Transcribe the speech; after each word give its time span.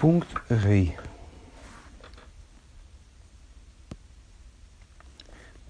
Пункт 0.00 0.28
Гей. 0.48 0.96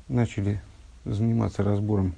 Начали 0.06 0.60
заниматься 1.06 1.62
разбором 1.62 2.14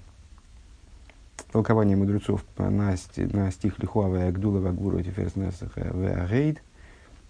толкования 1.53 1.95
мудрецов 1.95 2.45
на, 2.59 2.69
на 2.71 3.51
стих 3.53 3.79
Лихуава 3.79 4.17
и 4.25 4.29
Агдула 4.29 4.59
Вагуру 4.59 5.01
Тиферс 5.03 5.37
Несах 5.37 5.77
Веагейд. 5.77 6.61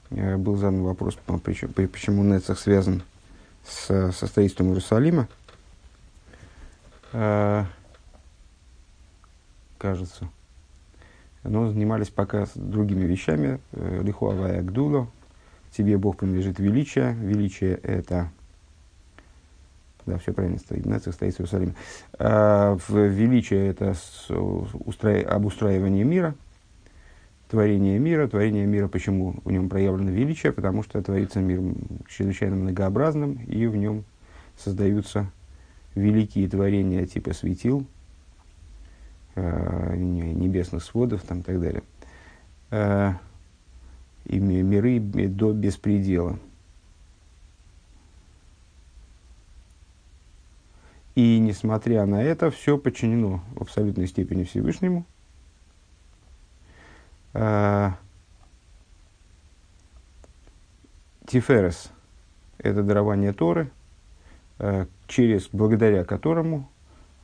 Был 0.09 0.57
задан 0.57 0.83
вопрос, 0.83 1.19
почему 1.27 2.25
Нецах 2.25 2.59
связан 2.59 3.03
с, 3.67 4.13
со 4.13 4.27
строительством 4.27 4.69
Иерусалима. 4.69 5.29
А, 7.13 7.67
кажется. 9.77 10.29
Но 11.43 11.69
занимались 11.69 12.09
пока 12.09 12.47
другими 12.55 13.05
вещами. 13.05 13.61
Э, 13.73 14.03
Лихуава 14.03 14.53
и 14.53 14.59
Агдула. 14.59 15.09
Тебе 15.71 15.97
Бог 15.97 16.19
принадлежит 16.19 16.59
величие. 16.59 17.15
Величие 17.15 17.75
это 17.77 18.31
да, 20.07 20.19
все 20.19 20.33
правильно 20.33 20.59
стоит. 20.59 20.87
Нацих 20.87 21.15
стоит 21.15 21.35
в 21.35 21.41
Иерусалиме. 21.41 21.75
А, 22.19 22.77
величие 22.89 23.69
это 23.69 23.95
устра... 24.29 25.21
обустраивание 25.23 26.05
мира, 26.05 26.35
творение 27.49 27.99
мира. 27.99 28.27
Творение 28.27 28.67
мира, 28.67 28.89
почему 28.89 29.37
в 29.45 29.51
нем 29.51 29.69
проявлено 29.69 30.11
величие? 30.11 30.53
Потому 30.53 30.83
что 30.83 31.03
творится 31.03 31.41
мир 31.41 31.61
чрезвычайно 32.09 32.57
многообразным, 32.57 33.35
и 33.47 33.67
в 33.67 33.77
нем 33.77 34.05
создаются 34.59 35.31
великие 35.95 36.49
творения 36.49 37.07
типа 37.07 37.33
светил, 37.33 37.87
небесных 39.97 40.83
сводов 40.83 41.23
там, 41.23 41.41
и 41.41 41.43
так 41.43 41.61
далее. 41.61 41.83
Э, 42.71 43.13
и 44.27 44.39
миры 44.39 45.01
до 45.01 45.53
беспредела. 45.53 46.39
И 51.15 51.39
несмотря 51.39 52.07
на 52.07 52.23
это, 52.23 52.51
все 52.51 52.79
подчинено 52.79 53.43
в 53.55 53.63
абсолютной 53.63 54.07
степени 54.07 54.45
Всевышнему. 54.45 55.05
А, 57.35 57.97
Тиферес– 61.27 61.91
это 62.59 62.83
дарование 62.83 63.33
Торы, 63.33 63.71
через, 65.09 65.49
благодаря 65.53 66.05
которому 66.05 66.70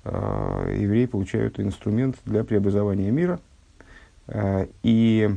а, 0.09 0.73
евреи 0.73 1.07
получают 1.07 1.61
инструмент 1.61 2.17
для 2.25 2.45
преобразования 2.45 3.11
мира. 3.11 3.41
И 4.83 5.31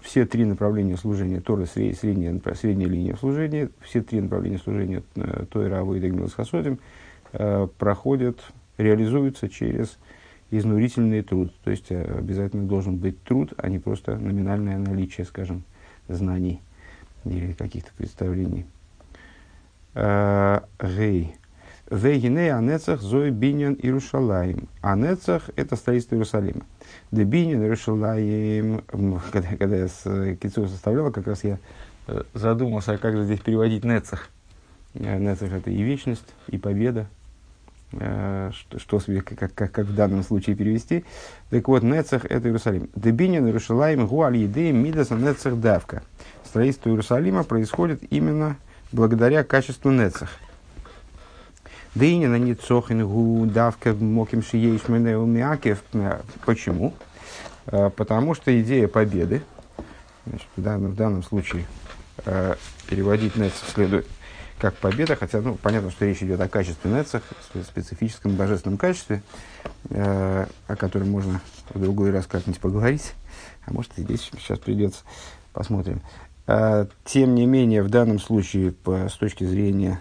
все 0.00 0.26
три 0.26 0.44
направления 0.44 0.96
служения 0.96 1.40
Торы, 1.40 1.66
средняя, 1.66 2.40
средняя 2.54 2.88
линия 2.88 3.16
служения, 3.16 3.68
все 3.82 4.00
три 4.00 4.20
направления 4.20 4.58
служения 4.58 5.02
э, 5.16 5.44
Тойра, 5.50 5.80
Авойда 5.80 6.06
и 6.06 6.10
Гмилсхасодим– 6.10 6.78
Э, 7.32 7.68
проходят, 7.78 8.40
реализуются 8.78 9.48
через 9.48 9.98
изнурительный 10.50 11.22
труд. 11.22 11.52
То 11.62 11.70
есть 11.70 11.90
э, 11.90 12.02
обязательно 12.18 12.66
должен 12.66 12.96
быть 12.96 13.22
труд, 13.22 13.52
а 13.58 13.68
не 13.68 13.78
просто 13.78 14.16
номинальное 14.16 14.78
наличие, 14.78 15.26
скажем, 15.26 15.62
знаний 16.08 16.62
или 17.24 17.52
каких-то 17.52 17.90
представлений. 17.96 18.64
Э, 19.94 20.60
гей. 20.80 21.34
Вегине 21.90 22.54
анецах 22.54 23.00
зой 23.00 23.30
биньян 23.30 23.74
Иерушалаем. 23.74 24.68
Анецах– 24.82 25.50
это 25.56 25.76
строительство 25.76 26.14
Иерусалима. 26.14 26.62
Да 27.10 27.24
биньян 27.24 27.62
Иерушалаем, 27.62 28.82
когда, 29.32 29.48
когда 29.56 29.76
я 29.76 29.88
с 29.88 30.36
Кицу 30.36 30.68
составлял, 30.68 31.10
как 31.10 31.26
раз 31.26 31.44
я 31.44 31.58
задумался, 32.34 32.92
а 32.92 32.98
как 32.98 33.16
же 33.16 33.24
здесь 33.24 33.40
переводить 33.40 33.84
Нецах. 33.84 34.28
Нецах– 34.94 35.52
это 35.52 35.70
и 35.70 35.82
вечность, 35.82 36.26
и 36.48 36.58
победа, 36.58 37.06
Э, 37.92 38.50
что, 38.52 38.98
что 38.98 39.22
как, 39.22 39.54
как, 39.54 39.72
как 39.72 39.86
в 39.86 39.94
данном 39.94 40.22
случае 40.22 40.56
перевести. 40.56 41.04
Так 41.48 41.68
вот, 41.68 41.82
Нецах– 41.82 42.24
это 42.28 42.48
Иерусалим. 42.48 42.90
Дебинин 42.94 43.46
Иерушалаем 43.46 44.06
гуаль 44.06 44.36
едеем 44.36 44.84
мидаса 44.84 45.14
Нецах 45.14 45.56
давка. 45.58 46.02
Строительство 46.44 46.90
Иерусалима 46.90 47.44
происходит 47.44 48.02
именно 48.10 48.56
благодаря 48.92 49.42
качеству 49.42 49.90
Нецах. 49.90 50.28
Дынина 51.94 52.36
не 52.36 52.54
цохин 52.54 53.06
гу 53.06 53.46
давка 53.46 53.94
моким 53.94 54.42
шиеиш 54.42 54.82
умякев. 54.88 55.82
Почему? 56.44 56.94
Э, 57.66 57.90
потому 57.90 58.34
что 58.34 58.58
идея 58.60 58.88
победы, 58.88 59.42
значит, 60.26 60.48
в, 60.56 60.62
данном, 60.62 60.92
в 60.92 60.96
данном 60.96 61.22
случае 61.22 61.66
э, 62.24 62.54
переводить 62.88 63.36
Нецах 63.36 63.68
следует– 63.74 64.06
как 64.58 64.74
победа, 64.74 65.14
хотя 65.14 65.40
ну, 65.40 65.54
понятно, 65.54 65.90
что 65.92 66.04
речь 66.04 66.20
идет 66.22 66.40
о 66.40 66.48
качестве 66.48 66.90
нецах, 66.90 67.22
специфическом 67.64 68.32
божественном 68.32 68.76
качестве, 68.76 69.22
э, 69.90 70.46
о 70.66 70.76
котором 70.76 71.10
можно 71.10 71.40
в 71.72 71.80
другой 71.80 72.10
раз 72.10 72.26
как-нибудь 72.26 72.60
поговорить, 72.60 73.12
а 73.66 73.72
может 73.72 73.96
и 73.96 74.02
здесь 74.02 74.28
сейчас 74.36 74.58
придется, 74.58 75.02
посмотрим. 75.52 76.00
Тем 77.04 77.34
не 77.34 77.44
менее, 77.44 77.82
в 77.82 77.90
данном 77.90 78.18
случае, 78.18 78.74
с 78.86 79.12
точки 79.12 79.44
зрения 79.44 80.00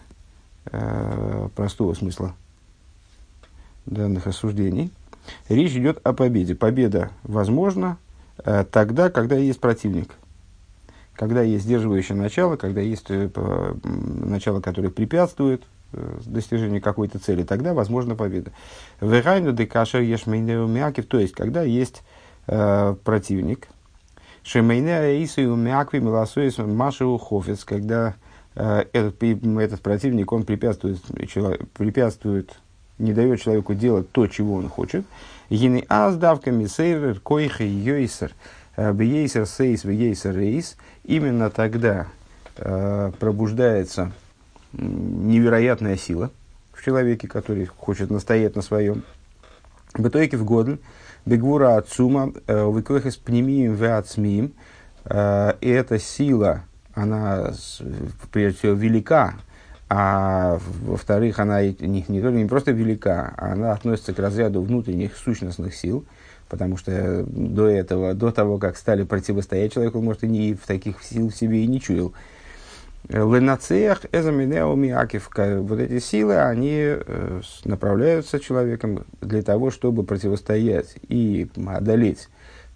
э, 0.72 1.50
простого 1.56 1.94
смысла 1.94 2.36
данных 3.86 4.28
осуждений, 4.28 4.92
речь 5.50 5.74
идет 5.74 6.00
о 6.06 6.14
победе. 6.14 6.56
Победа 6.56 7.12
возможна 7.24 7.98
э, 8.44 8.66
тогда, 8.70 9.10
когда 9.10 9.36
есть 9.36 9.60
противник– 9.60 10.16
когда 11.18 11.42
есть 11.42 11.66
сдерживающее 11.66 12.16
начало, 12.16 12.56
когда 12.56 12.80
есть 12.80 13.08
э, 13.10 13.30
начало, 13.84 14.62
которое 14.62 14.90
препятствует 14.90 15.64
э, 15.94 16.20
достижению 16.26 16.82
какой-то 16.82 17.18
цели, 17.18 17.44
тогда 17.44 17.74
возможна 17.74 18.16
победа. 18.16 18.52
Верайну 19.02 19.52
де 19.52 19.66
кашер 19.66 20.02
ешмейнеумякив, 20.02 21.08
то 21.08 21.20
есть, 21.20 21.34
когда 21.34 21.64
есть 21.64 22.04
э, 22.46 22.96
противник, 23.04 23.68
шемейне 24.44 25.00
аису 25.00 25.42
умякви 25.42 26.00
милосуис 26.00 26.60
машеву 26.60 27.18
хофец, 27.18 27.64
когда 27.64 28.16
этот, 28.58 29.22
этот 29.22 29.82
противник, 29.82 30.32
он 30.32 30.44
препятствует, 30.44 31.00
препятствует, 31.74 32.58
не 32.98 33.14
дает 33.14 33.42
человеку 33.42 33.76
делать 33.76 34.12
то, 34.12 34.28
чего 34.28 34.56
он 34.56 34.70
хочет. 34.70 35.06
Гины 35.50 35.86
аздавка 35.88 36.52
мисейр 36.52 37.20
койха 37.20 37.64
йойсер. 37.64 38.34
Э, 38.78 38.94
бейсер 38.94 39.48
сейс, 39.48 39.84
бейсер 39.84 40.36
рейс, 40.38 40.78
именно 41.04 41.50
тогда 41.50 42.08
э, 42.58 43.12
пробуждается 43.20 44.12
невероятная 44.72 45.98
сила 45.98 46.30
в 46.74 46.86
человеке, 46.86 47.28
который 47.28 47.66
хочет 47.66 48.12
настоять 48.12 48.56
на 48.56 48.62
своем. 48.62 49.02
Бетойки 49.98 50.36
в 50.36 50.46
годен, 50.46 50.78
бегвура 51.26 51.78
отцума, 51.78 52.32
э, 52.46 52.64
выкохес 52.66 53.18
пнемием 53.18 53.74
веацмием, 53.74 54.54
э, 55.06 55.54
и 55.60 55.70
эта 55.70 55.98
сила, 55.98 56.64
она 56.98 57.54
прежде 58.32 58.60
всего 58.60 58.74
велика, 58.74 59.36
а 59.90 60.60
во-вторых, 60.82 61.40
она 61.40 61.64
не, 61.64 62.06
не 62.08 62.20
не 62.20 62.46
просто 62.46 62.72
велика, 62.72 63.34
она 63.38 63.72
относится 63.72 64.14
к 64.14 64.20
разряду 64.20 64.62
внутренних 64.62 65.16
сущностных 65.16 65.76
сил– 65.76 66.06
потому 66.50 66.78
что 66.78 67.24
до 67.28 67.68
этого, 67.68 68.14
до 68.14 68.32
того, 68.32 68.58
как 68.58 68.78
стали 68.78 69.04
противостоять 69.04 69.74
человеку, 69.74 70.02
может, 70.02 70.24
и 70.24 70.28
не 70.28 70.54
в 70.54 70.66
таких 70.66 71.04
сил 71.04 71.30
в 71.30 71.36
себе 71.36 71.64
и 71.64 71.68
не 71.68 71.82
чуял. 71.82 72.14
Ленацеях 73.10 74.02
эзаминеуми 74.12 74.90
акив. 74.90 75.30
Вот 75.36 75.80
эти 75.80 76.00
силы, 76.00 76.42
они 76.42 76.78
э, 76.82 77.42
направляются 77.64 78.40
человеком 78.40 79.06
для 79.22 79.44
того, 79.44 79.72
чтобы 79.72 80.04
противостоять 80.04 80.96
и 81.08 81.48
одолеть 81.68 82.28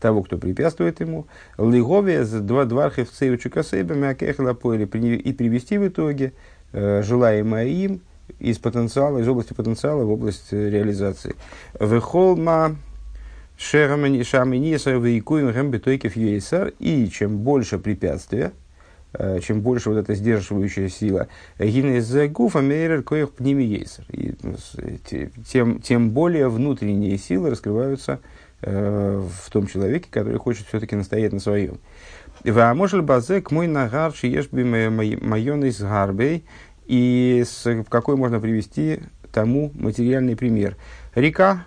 того, 0.02 0.24
кто 0.24 0.38
препятствует 0.38 1.00
ему. 1.00 1.28
Лигове 1.58 2.26
с 2.26 2.32
два 2.42 2.66
двархев 2.66 3.10
цеючукасейбами 3.10 4.08
и 5.16 5.32
привести 5.32 5.78
в 5.78 5.88
итоге 5.88 6.34
э, 6.74 7.02
желаемое 7.04 7.68
им 7.68 8.02
из 8.40 8.58
потенциала, 8.58 9.20
из 9.20 9.28
области 9.28 9.54
потенциала 9.54 10.04
в 10.04 10.12
область 10.12 10.52
реализации. 10.52 11.36
Вехолма 11.80 12.76
и 16.80 17.08
чем 17.10 17.38
больше 17.38 17.78
препятствия, 17.78 18.54
э, 19.14 19.40
чем 19.42 19.62
больше 19.62 19.90
вот 19.90 19.98
эта 19.98 20.16
сдерживающая 20.16 20.90
сила, 20.90 21.28
тем, 25.48 25.80
тем 25.80 26.10
более 26.10 26.50
внутренние 26.50 27.18
силы 27.20 27.52
раскрываются 27.52 28.14
э, 28.14 28.41
в 28.62 29.50
том 29.52 29.68
человеке, 29.68 30.08
который 30.10 30.38
хочет 30.38 30.68
все-таки 30.68 30.96
настоять 30.96 31.34
на 31.34 31.40
своем. 31.40 31.80
Ваможель 32.44 33.02
базек 33.02 33.52
мой 33.52 33.68
нагар 33.68 34.14
шиешби 34.14 34.64
майон 34.64 35.64
с 35.64 35.80
гарбей. 35.80 36.46
И 36.86 37.44
с, 37.48 37.84
какой 37.90 38.18
можно 38.18 38.40
привести 38.40 39.00
тому 39.32 39.72
материальный 39.74 40.36
пример. 40.36 40.76
Река, 41.16 41.66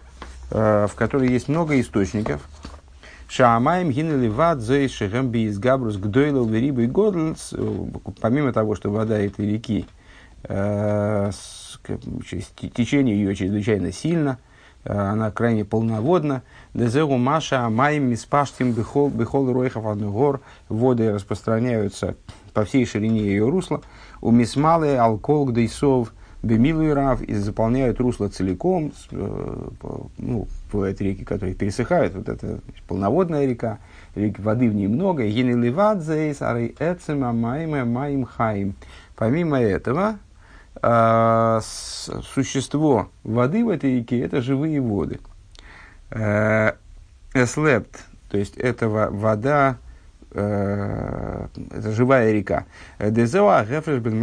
Э, 0.50 0.86
в 0.88 0.94
которой 0.94 1.30
есть 1.30 1.48
много 1.48 1.80
источников. 1.80 2.48
Шаамаем 3.28 3.90
гинели 3.90 4.28
вад 4.28 4.60
зейшехем 4.60 5.28
биз 5.28 5.58
габрус 5.58 5.96
гдойлал 5.96 6.46
верибу 6.46 6.82
и 6.82 6.86
годлс. 6.86 7.54
Помимо 8.20 8.52
того, 8.52 8.76
что 8.76 8.90
вода 8.90 9.18
этой 9.18 9.50
реки, 9.50 9.86
э, 10.44 11.30
течение 12.74 13.16
ее 13.16 13.34
чрезвычайно 13.34 13.90
сильно, 13.90 14.38
э, 14.38 14.53
она 14.84 15.30
крайне 15.30 15.64
полноводна. 15.64 16.42
Дезеру 16.74 17.16
маша 17.16 17.64
амаем 17.66 18.10
миспаштим 18.10 18.72
бихол 18.72 19.52
ройхов 19.52 19.98
гор. 20.12 20.40
Воды 20.68 21.12
распространяются 21.12 22.16
по 22.52 22.64
всей 22.64 22.86
ширине 22.86 23.20
ее 23.20 23.48
русла. 23.48 23.82
У 24.20 24.30
мисмалы 24.30 24.96
алкол 24.96 25.46
гдейсов– 25.46 26.12
Бемилу 26.44 26.82
и 26.82 26.90
Рав 26.90 27.22
и 27.22 27.34
заполняют 27.34 28.00
русло 28.00 28.28
целиком. 28.28 28.92
Э, 29.10 29.68
ну, 30.18 30.46
бывают 30.70 31.00
реки, 31.00 31.24
которые 31.24 31.54
пересыхают. 31.54 32.14
Вот 32.14 32.28
это 32.28 32.60
полноводная 32.86 33.46
река, 33.46 33.78
реки 34.14 34.40
воды 34.40 34.68
в 34.68 34.74
ней 34.74 34.86
много. 34.86 35.24
Помимо 39.16 39.60
этого, 39.60 40.10
э, 40.10 40.16
существо 42.34 43.08
воды 43.22 43.64
в 43.64 43.68
этой 43.68 43.98
реке– 43.98 44.20
это 44.22 44.42
живые 44.42 44.80
воды. 44.80 45.20
Э, 46.10 46.72
эслепт, 47.34 48.04
то 48.28 48.38
есть 48.38 48.56
это 48.56 48.88
вода, 48.88 49.78
Э, 50.36 51.46
это 51.70 51.92
живая 51.92 52.32
река. 52.32 52.66
Дезева 52.98 53.64
Гефреш 53.64 54.00
бен 54.00 54.18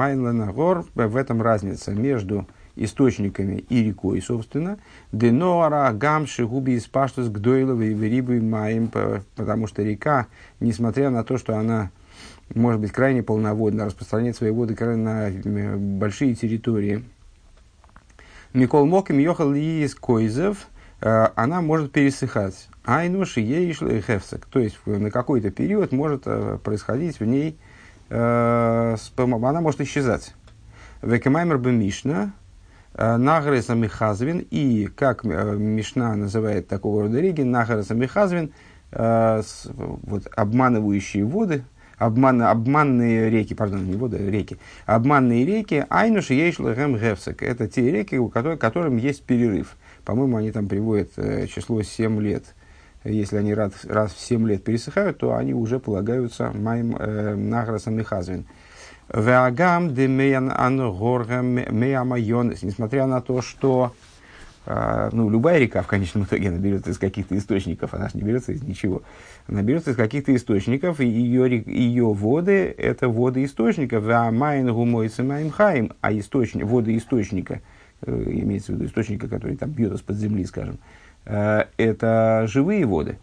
в 0.94 1.16
этом 1.16 1.42
разница 1.42 1.92
между 1.92 2.46
источниками 2.76 3.64
и 3.70 3.86
рекой, 3.86 4.22
собственно. 4.22 4.78
Денора, 5.14 5.90
Гамши, 5.94 6.46
Губи, 6.46 6.78
Испаштус, 6.78 7.30
Гдойлова 7.30 7.82
и 7.82 7.94
Верибы 7.94 8.42
Маем, 8.42 8.90
потому 9.36 9.68
что 9.68 9.84
река, 9.84 10.28
несмотря 10.60 11.10
на 11.12 11.24
то, 11.24 11.38
что 11.38 11.58
она 11.58 11.92
может 12.56 12.82
быть 12.82 12.92
крайне 12.92 13.24
полноводна, 13.24 13.86
распространяет 13.86 14.36
свои 14.36 14.52
воды 14.52 14.76
на 14.96 15.30
э, 15.30 15.76
большие 15.76 16.36
территории. 16.36 17.04
Микол 18.54 18.86
Моким 18.86 19.18
Йохал 19.18 19.54
из 19.54 19.96
Койзев, 19.96 20.68
э, 21.02 21.28
она 21.36 21.62
может 21.62 21.92
пересыхать. 21.92 22.68
Айнуши 22.84 23.42
ей 23.42 23.74
хефсек. 23.74 24.46
То 24.48 24.60
есть 24.60 24.80
на 24.86 25.12
какой-то 25.12 25.52
период 25.52 25.92
может 25.92 26.24
э, 26.26 26.58
происходить 26.64 27.20
в 27.20 27.26
ней, 27.26 27.58
э, 28.10 28.96
она 29.18 29.62
может 29.62 29.82
исчезать. 29.82 30.34
Векемаймер 31.02 31.60
бы 31.60 31.72
Мишна, 31.72 32.34
э, 32.96 33.18
Нагреса 33.18 33.76
Михазвин, 33.76 34.46
и 34.50 34.88
как 34.88 35.24
Мишна 35.24 36.16
называет 36.16 36.68
такого 36.68 37.04
рода 37.04 37.20
реки, 37.20 37.42
Нагреса 37.42 37.94
Михазвин, 37.94 38.54
вот, 38.94 40.28
обманывающие 40.36 41.24
воды, 41.24 41.64
обман, 42.02 42.42
обманные 42.42 43.30
реки, 43.30 43.54
пардон, 43.54 43.86
не 43.86 43.96
воды, 43.96 44.18
реки, 44.18 44.58
обманные 44.86 45.46
реки, 45.46 45.86
Айнуши 45.90 46.34
Ейшлэхэм 46.34 46.98
Гефсек. 46.98 47.44
Это 47.44 47.68
те 47.68 47.92
реки, 47.92 48.18
у 48.18 48.30
которых, 48.30 48.60
которым 48.60 48.98
есть 48.98 49.24
перерыв. 49.24 49.78
По-моему, 50.06 50.38
они 50.38 50.52
там 50.52 50.68
приводят 50.68 51.14
число 51.50 51.82
7 51.82 52.22
лет– 52.22 52.44
если 53.04 53.38
они 53.38 53.54
раз, 53.54 53.72
раз 53.86 54.14
в 54.14 54.20
7 54.20 54.48
лет 54.48 54.64
пересыхают, 54.64 55.18
то 55.18 55.36
они 55.36 55.54
уже 55.54 55.80
полагаются 55.80 56.52
моим 56.54 56.96
э, 56.96 57.36
награсом 57.36 58.00
и 58.00 58.04
хазвин. 58.04 58.46
Веагам 59.12 59.94
де 59.94 60.08
меян 60.08 60.52
ангоргам 60.56 61.48
меямайонес. 61.48 62.62
Несмотря 62.62 63.08
на 63.08 63.22
то, 63.22 63.42
что 63.42 63.94
э, 63.94 64.11
ну, 64.66 65.30
любая 65.30 65.58
река 65.58 65.82
в 65.82 65.88
конечном 65.88 66.26
итоге 66.26 66.50
она 66.50 66.58
из 66.68 66.98
каких-то 67.00 67.36
источников, 67.36 67.94
она 67.94 68.10
же 68.10 68.18
не 68.18 68.24
берется 68.24 68.52
из 68.52 68.62
ничего. 68.62 69.02
Она 69.48 69.64
берется 69.64 69.92
из 69.92 69.96
каких-то 69.96 70.36
источников, 70.36 71.00
и 71.00 71.08
ее, 71.08 71.64
ее 71.66 72.14
воды– 72.14 72.74
это 72.78 73.10
воды 73.10 73.44
источников. 73.44 74.04
Веамайн 74.04 74.72
гумойцы 74.72 75.24
маимхаим, 75.24 75.94
а 76.02 76.14
источник, 76.14 76.66
воды 76.66 76.96
источника, 76.96 77.62
э, 78.02 78.24
имеется 78.28 78.72
в 78.72 78.76
виду 78.76 78.86
источника, 78.86 79.28
который 79.28 79.58
там 79.58 79.72
бьет 79.72 79.94
из-под 79.94 80.18
земли, 80.18 80.46
скажем, 80.46 80.78
Э, 81.26 81.66
это 81.78 82.46
живые 82.48 82.86
воды. 82.86 83.18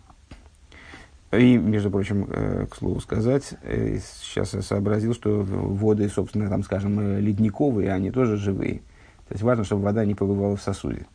И, 1.33 1.59
между 1.59 1.91
прочим, 1.91 2.27
э, 2.31 2.67
к 2.71 2.77
слову 2.77 3.01
сказать, 3.01 3.55
сейчас 3.63 4.55
я 4.55 4.63
сообразил, 4.63 5.13
что 5.13 5.43
воды, 5.43 6.09
собственно, 6.09 6.49
там, 6.49 6.63
скажем, 6.63 7.19
ледниковые, 7.19 7.93
они 7.93 8.11
тоже 8.11 8.37
живые. 8.37 8.81
То 9.29 9.35
есть 9.35 9.43
важно, 9.43 9.65
чтобы 9.65 9.83
вода 9.83 10.05
не 10.05 10.15
побывала 10.15 10.57
в 10.57 10.63
сосуде. 10.63 11.07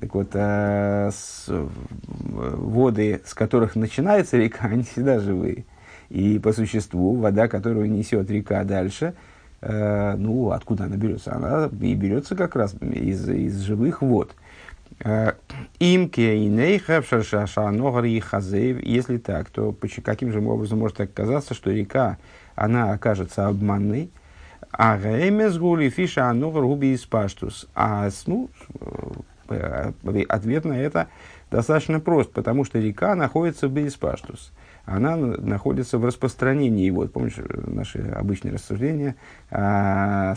Так 0.00 0.14
вот, 0.14 0.34
с, 0.34 1.46
воды, 1.48 3.20
с 3.24 3.34
которых 3.34 3.76
начинается 3.76 4.36
река, 4.36 4.66
они 4.70 4.82
всегда 4.82 5.20
живые. 5.20 5.64
И 6.08 6.38
по 6.38 6.52
существу 6.52 7.16
вода, 7.16 7.48
которую 7.48 7.90
несет 7.90 8.30
река 8.30 8.64
дальше, 8.64 9.14
ну, 9.62 10.50
откуда 10.50 10.84
она 10.84 10.96
берется? 10.96 11.34
Она 11.34 11.70
и 11.80 11.94
берется 11.94 12.34
как 12.36 12.56
раз 12.56 12.74
из, 12.74 13.28
из 13.28 13.60
живых 13.60 14.02
вод. 14.02 14.34
Имке 15.78 16.36
и 16.36 16.48
и 18.10 18.20
хазеев. 18.20 18.82
Если 18.82 19.18
так, 19.18 19.48
то 19.50 19.74
каким 20.04 20.32
же 20.32 20.40
образом 20.40 20.80
может 20.80 21.00
оказаться, 21.00 21.54
что 21.54 21.70
река, 21.70 22.18
она 22.56 22.92
окажется 22.92 23.46
обманной? 23.46 24.10
А 24.72 24.98
геймес 24.98 25.58
гули 25.58 25.90
фиша 25.90 26.28
аногар 26.28 26.64
губи 26.64 26.92
из 26.92 27.04
паштус. 27.04 27.68
А 27.74 28.08
ну, 28.26 28.50
ответ 30.28 30.64
на 30.64 30.78
это 30.78 31.08
достаточно 31.50 32.00
прост, 32.00 32.32
потому 32.32 32.64
что 32.64 32.78
река 32.78 33.14
находится 33.14 33.68
в 33.68 33.72
Бейспаштус. 33.72 34.52
Она 34.84 35.16
находится 35.16 35.98
в 35.98 36.04
распространении. 36.04 36.90
Вот, 36.90 37.12
помнишь, 37.12 37.36
наши 37.66 37.98
обычные 37.98 38.54
рассуждения 38.54 39.14
о 39.50 40.34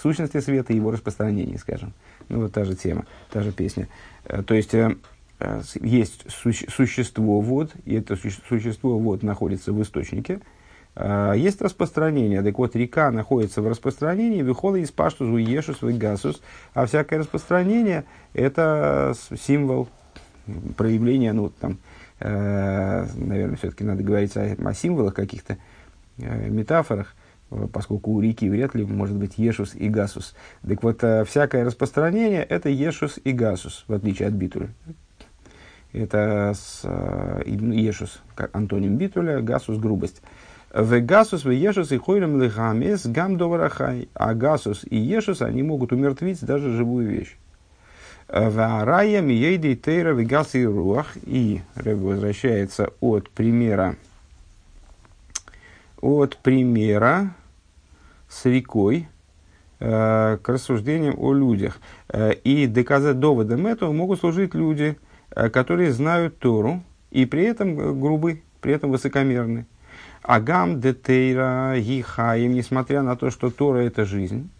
сущности 0.00 0.38
света 0.40 0.72
и 0.72 0.76
его 0.76 0.92
распространении, 0.92 1.56
скажем. 1.56 1.92
Ну, 2.28 2.42
вот 2.42 2.52
та 2.52 2.64
же 2.64 2.76
тема, 2.76 3.06
та 3.32 3.42
же 3.42 3.50
песня. 3.50 3.88
Э, 4.24 4.42
то 4.42 4.54
есть, 4.54 4.72
э, 4.72 4.94
э, 5.40 5.62
есть 5.80 6.26
существо 6.30 7.40
вод, 7.40 7.72
и 7.84 7.96
это 7.96 8.16
существо 8.16 8.98
вод 8.98 9.24
находится 9.24 9.72
в 9.72 9.82
источнике. 9.82 10.40
Есть 10.96 11.62
распространение. 11.62 12.42
Так 12.42 12.58
вот, 12.58 12.74
река 12.76 13.10
находится 13.10 13.62
в 13.62 13.68
распространении, 13.68 14.42
выхода 14.42 14.78
из 14.78 14.90
паштус, 14.90 15.28
уешус, 15.28 15.78
гасус, 15.82 16.42
а 16.74 16.86
всякое 16.86 17.20
распространение– 17.20 18.04
это 18.34 19.14
символ 19.40 19.88
проявления, 20.76 21.32
ну, 21.32 21.50
там, 21.50 21.78
наверное, 22.20 23.56
все-таки 23.56 23.84
надо 23.84 24.02
говорить 24.02 24.36
о, 24.36 24.56
о 24.62 24.74
символах 24.74 25.14
каких-то, 25.14 25.58
метафорах, 26.18 27.14
поскольку 27.72 28.12
у 28.12 28.20
реки 28.20 28.48
вряд 28.48 28.74
ли 28.74 28.84
может 28.84 29.16
быть 29.16 29.38
Ешус 29.38 29.74
и 29.74 29.88
Гасус. 29.88 30.34
Так 30.66 30.82
вот, 30.82 31.02
э, 31.02 31.24
всякое 31.24 31.64
распространение– 31.64 32.42
это 32.48 32.68
Ешус 32.68 33.18
и 33.22 33.32
Гасус, 33.32 33.84
в 33.88 33.92
отличие 33.92 34.28
от 34.28 34.34
Битуля. 34.34 34.68
Это 35.92 36.52
с, 36.54 36.82
э, 36.84 37.42
Ешус, 37.46 38.20
как 38.36 38.54
антоним 38.54 38.96
Битуля, 38.96 39.40
Гасус– 39.40 39.78
грубость. 39.80 40.22
В 40.72 41.00
Гасус, 41.00 41.44
Ешус 41.44 41.92
и 41.92 41.98
Хойлем 41.98 42.40
Лехамес 42.40 43.06
Гам 43.06 43.36
Доварахай. 43.36 44.08
А 44.14 44.34
Гасус 44.34 44.84
и 44.88 44.96
Ешус, 44.96 45.42
они 45.42 45.62
могут 45.62 45.92
умертвить 45.92 46.44
даже 46.44 46.70
живую 46.72 47.08
вещь. 47.08 47.36
В 48.28 48.60
Арая 48.60 49.20
Миейдей 49.20 49.74
Тейра 49.74 50.12
Вегас 50.12 50.54
и 50.54 50.64
Руах. 50.64 51.16
И 51.24 51.62
возвращается 51.74 52.90
от 53.00 53.28
примера 53.30 53.96
от 56.00 56.36
примера 56.38 57.34
с 58.28 58.44
рекой 58.46 59.08
э, 59.80 60.38
к 60.42 60.48
рассуждениям 60.48 61.14
о 61.18 61.32
людях. 61.32 61.80
Э, 62.08 62.32
и 62.32 62.66
доказать 62.66 63.18
доводом 63.18 63.66
этого 63.66 63.92
могут 63.92 64.20
служить 64.20 64.54
люди, 64.54 64.96
э, 65.30 65.48
которые 65.50 65.92
знают 65.92 66.38
Тору 66.38 66.82
и 67.10 67.26
при 67.26 67.44
этом 67.44 68.00
грубы, 68.00 68.42
при 68.60 68.72
этом 68.72 68.90
высокомерны. 68.90 69.66
Агам 70.22 70.80
детейра 70.80 71.74
гихаим, 71.78 72.52
несмотря 72.52 73.02
на 73.02 73.16
то, 73.16 73.30
что 73.30 73.50
Тора 73.50 73.78
это 73.78 74.04
жизнь. 74.04 74.50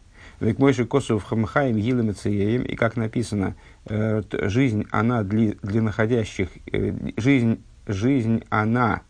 Век 0.40 0.58
мойши 0.58 0.86
косов 0.86 1.24
хамхаим 1.24 1.76
гилем 1.76 2.10
и 2.10 2.76
как 2.76 2.96
написано, 2.96 3.56
э, 3.86 4.22
жизнь 4.32 4.86
она 4.90 5.22
для, 5.22 5.52
для 5.62 5.82
находящих, 5.82 6.48
э, 6.72 6.94
жизнь, 7.18 7.62
жизнь 7.86 8.42
она 8.48 9.02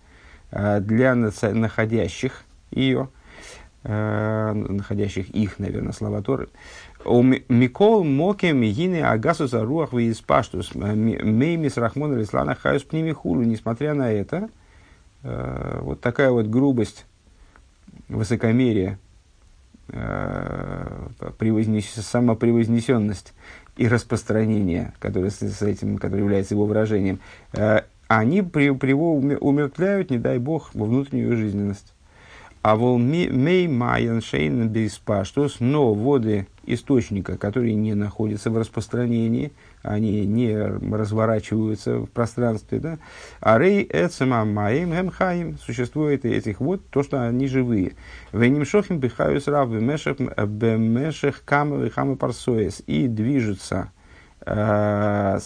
э, 0.50 0.80
для 0.80 1.14
находящих 1.14 2.45
ее, 2.73 3.09
находящих 3.83 5.30
их, 5.30 5.59
наверное, 5.59 5.92
слова 5.92 6.21
Торы. 6.21 6.49
Микол 7.07 8.04
моке 8.04 8.52
мигины 8.52 9.00
агасуса 9.00 9.64
руах 9.64 9.95
вы 9.95 10.11
испаштус 10.11 10.75
меймис 10.75 11.78
рахмон 11.78 12.19
рислана 12.19 12.54
хаюс 12.54 12.83
пнимихулу. 12.83 13.42
Несмотря 13.42 13.95
на 13.95 14.12
это, 14.12 14.50
вот 15.23 16.00
такая 16.00 16.31
вот 16.31 16.47
грубость, 16.47 17.07
высокомерие, 18.09 18.99
э, 19.89 21.09
превознес, 21.39 21.87
самопревознесенность 21.87 23.35
и 23.77 23.89
распространение, 23.89 24.93
которое 24.99 25.31
с, 25.31 25.62
этим, 25.62 25.99
которое 25.99 26.23
является 26.23 26.55
его 26.55 26.67
выражением, 26.67 27.21
они 28.09 28.43
при, 28.43 28.71
при, 28.71 28.93
умертвляют, 28.93 30.11
не 30.11 30.19
дай 30.19 30.39
бог, 30.39 30.71
во 30.75 30.87
внутреннюю 30.87 31.37
жизненность. 31.37 31.93
А 32.62 32.75
вол 32.75 32.99
мей 32.99 33.69
майен 33.69 34.21
шейн 34.21 34.69
беспаштус, 34.69 35.61
но 35.61 35.95
воды 35.95 36.49
источника, 36.67 37.39
которые 37.39 37.75
не 37.75 37.95
находятся 37.95 38.50
в 38.50 38.59
распространении, 38.59 39.53
они 39.82 40.26
не 40.26 40.56
разворачиваются 40.56 41.99
в 41.99 42.06
пространстве, 42.06 42.78
да, 42.78 42.99
а 43.40 43.58
рей 43.58 43.87
эцема 43.90 44.44
маим 44.44 44.92
гемхаим, 44.92 45.58
существует 45.58 46.25
этих 46.25 46.60
вод, 46.60 46.87
то, 46.90 47.02
что 47.02 47.26
они 47.26 47.46
живые. 47.46 47.94
Веним 48.32 48.64
шохим 48.64 48.99
бихаюс 48.99 49.49
рав 49.49 49.70
бемешех 49.70 51.44
камы 51.44 51.90
хамы 51.90 52.16
парсоес, 52.16 52.82
и 52.87 53.08
движутся, 53.08 53.90
э, 54.44 55.38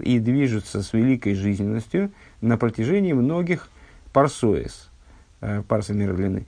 и 0.00 0.18
движутся 0.18 0.82
с 0.82 0.92
великой 0.92 1.34
жизненностью 1.34 2.10
на 2.40 2.56
протяжении 2.56 3.12
многих 3.12 3.68
парсоес, 4.12 4.90
э, 5.40 5.62
парсы 5.68 5.92
мира 5.92 6.14
длины. 6.14 6.46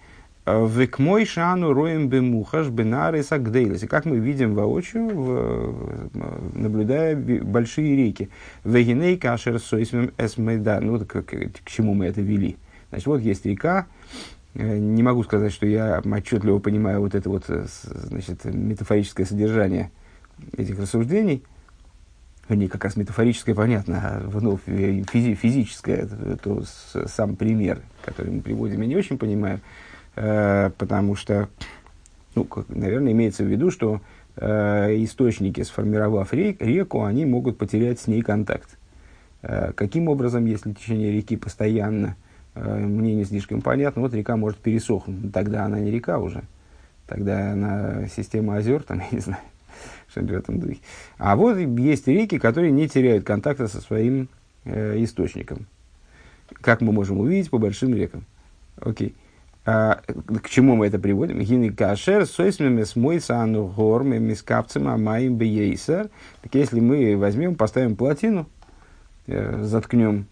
Мой 0.99 1.26
шану 1.26 1.73
роем 1.73 2.09
бемухаш 2.09 2.69
бенары 2.69 3.23
сагдейлес. 3.23 3.83
И 3.83 3.87
как 3.87 4.05
мы 4.05 4.19
видим 4.19 4.55
воочию, 4.55 5.09
в, 5.09 6.11
наблюдая 6.55 7.17
большие 7.17 7.97
реки. 7.97 8.31
Вегиней 8.64 9.17
кашер 9.17 9.59
сойсмем 9.59 10.12
эсмейда. 10.19 10.81
Ну, 10.81 10.99
к, 11.00 11.23
к, 11.23 11.25
к 11.25 11.64
чему 11.64 11.95
мы 11.95 12.07
это 12.07 12.21
вели? 12.21 12.57
Значит, 12.90 13.07
вот 13.07 13.21
есть 13.21 13.47
река. 13.47 13.87
Э, 14.55 14.78
не 14.78 15.02
могу 15.02 15.23
сказать, 15.25 15.52
что 15.52 15.67
я 15.67 16.02
отчетливо 16.05 16.59
понимаю 16.59 17.00
вот 17.00 17.14
это 17.14 17.28
вот 17.28 17.45
э, 17.49 17.67
значит, 17.85 18.45
метафорическое 18.45 19.26
содержание 19.26 19.90
этих 20.57 20.78
рассуждений. 20.78 21.45
Не 22.49 22.69
как 22.69 22.85
раз 22.85 22.97
метафорическое, 22.97 23.55
понятно, 23.55 24.00
а 24.02 24.40
ну, 24.40 24.57
физи, 24.57 25.35
физическое, 25.35 25.97
это, 25.97 26.17
это 26.33 26.64
сам 27.07 27.37
пример, 27.37 27.83
который 28.02 28.33
мы 28.33 28.40
приводим, 28.40 28.81
я 28.81 28.87
не 28.87 28.97
очень 28.97 29.19
понимаю. 29.19 29.61
Э, 30.17 30.71
потому 30.77 31.15
что, 31.15 31.49
ну, 32.35 32.45
как, 32.45 32.69
наверное, 32.69 33.12
имеется 33.12 33.45
в 33.45 33.47
виду, 33.47 33.71
что 33.71 34.00
э, 34.37 34.97
источники, 35.05 35.62
сформировав 35.62 36.33
рек, 36.33 36.61
реку, 36.61 37.05
они 37.05 37.25
могут 37.25 37.59
потерять 37.59 38.00
с 38.00 38.07
ней 38.07 38.23
контакт. 38.23 38.79
Э, 39.43 39.73
каким 39.75 40.09
образом, 40.09 40.47
если 40.47 40.73
течение 40.73 41.12
реки 41.12 41.37
постоянно, 41.37 42.17
мне 42.55 43.15
не 43.15 43.25
слишком 43.25 43.62
понятно, 43.62 44.03
вот 44.03 44.12
река 44.15 44.37
может 44.37 44.59
пересохнуть, 44.59 45.33
тогда 45.33 45.65
она 45.65 45.79
не 45.79 45.93
река 45.93 46.19
уже, 46.19 46.43
тогда 47.07 47.53
она 47.53 48.09
система 48.09 48.57
озер, 48.57 48.83
там, 48.83 48.99
я 49.00 49.07
не 49.12 49.21
знаю, 49.21 49.43
что-нибудь 50.09 50.35
в 50.35 50.38
этом 50.38 50.59
духе. 50.59 50.79
А 51.19 51.37
вот 51.37 51.57
есть 51.57 52.09
реки, 52.09 52.38
которые 52.38 52.73
не 52.73 52.88
теряют 52.88 53.25
контакта 53.25 53.69
со 53.69 53.81
своим 53.81 54.29
э, 54.65 55.03
источником. 55.05 55.67
Как 56.61 56.81
мы 56.81 56.93
можем 56.93 57.21
увидеть 57.21 57.50
по 57.50 57.59
большим 57.59 57.95
рекам. 57.95 58.25
Окей. 58.81 59.09
Okay. 59.09 59.15
А, 59.71 60.01
к 60.43 60.49
чему 60.49 60.77
мы 60.77 60.87
это 60.87 60.99
приводим? 60.99 61.41
Гины 61.41 61.71
кашер, 61.71 62.25
сойсмем 62.25 62.79
с 62.79 62.97
мой 62.97 63.21
сану 63.21 63.67
горм, 63.67 64.19
мискапцем, 64.19 64.89
амаим 64.89 65.37
бейсер. 65.37 66.09
Так 66.41 66.55
если 66.55 66.81
мы 66.81 67.19
возьмем, 67.19 67.55
поставим 67.55 67.95
плотину, 67.95 68.47
э, 69.27 69.63
заткнем, 69.63 70.25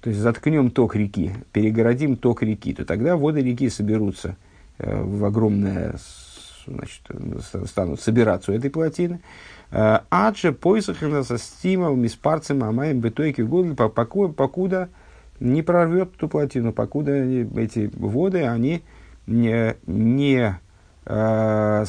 то 0.00 0.10
есть 0.10 0.20
заткнем 0.20 0.72
ток 0.72 0.96
реки, 0.96 1.32
перегородим 1.52 2.16
ток 2.16 2.42
реки, 2.42 2.74
то 2.74 2.84
тогда 2.84 3.16
воды 3.16 3.40
реки 3.40 3.68
соберутся 3.68 4.36
э, 4.78 5.00
в 5.00 5.24
огромное, 5.24 5.94
значит, 6.66 7.02
станут 7.66 8.00
собираться 8.00 8.50
у 8.50 8.54
этой 8.56 8.70
плотины. 8.70 9.20
Э, 9.70 10.00
Адже 10.10 10.50
поисахина 10.50 11.22
со 11.22 11.38
стимом, 11.38 12.00
миспарцем, 12.00 12.64
амаем 12.64 12.98
бетойки 12.98 13.42
годы, 13.42 13.76
покуда 13.76 14.88
не 15.40 15.62
прорвет 15.62 16.14
эту 16.16 16.28
плотину, 16.28 16.72
покуда 16.72 17.12
эти 17.12 17.90
воды, 17.94 18.44
они 18.44 18.82
не, 19.26 19.76
не, 19.86 20.58
э, 21.04 21.84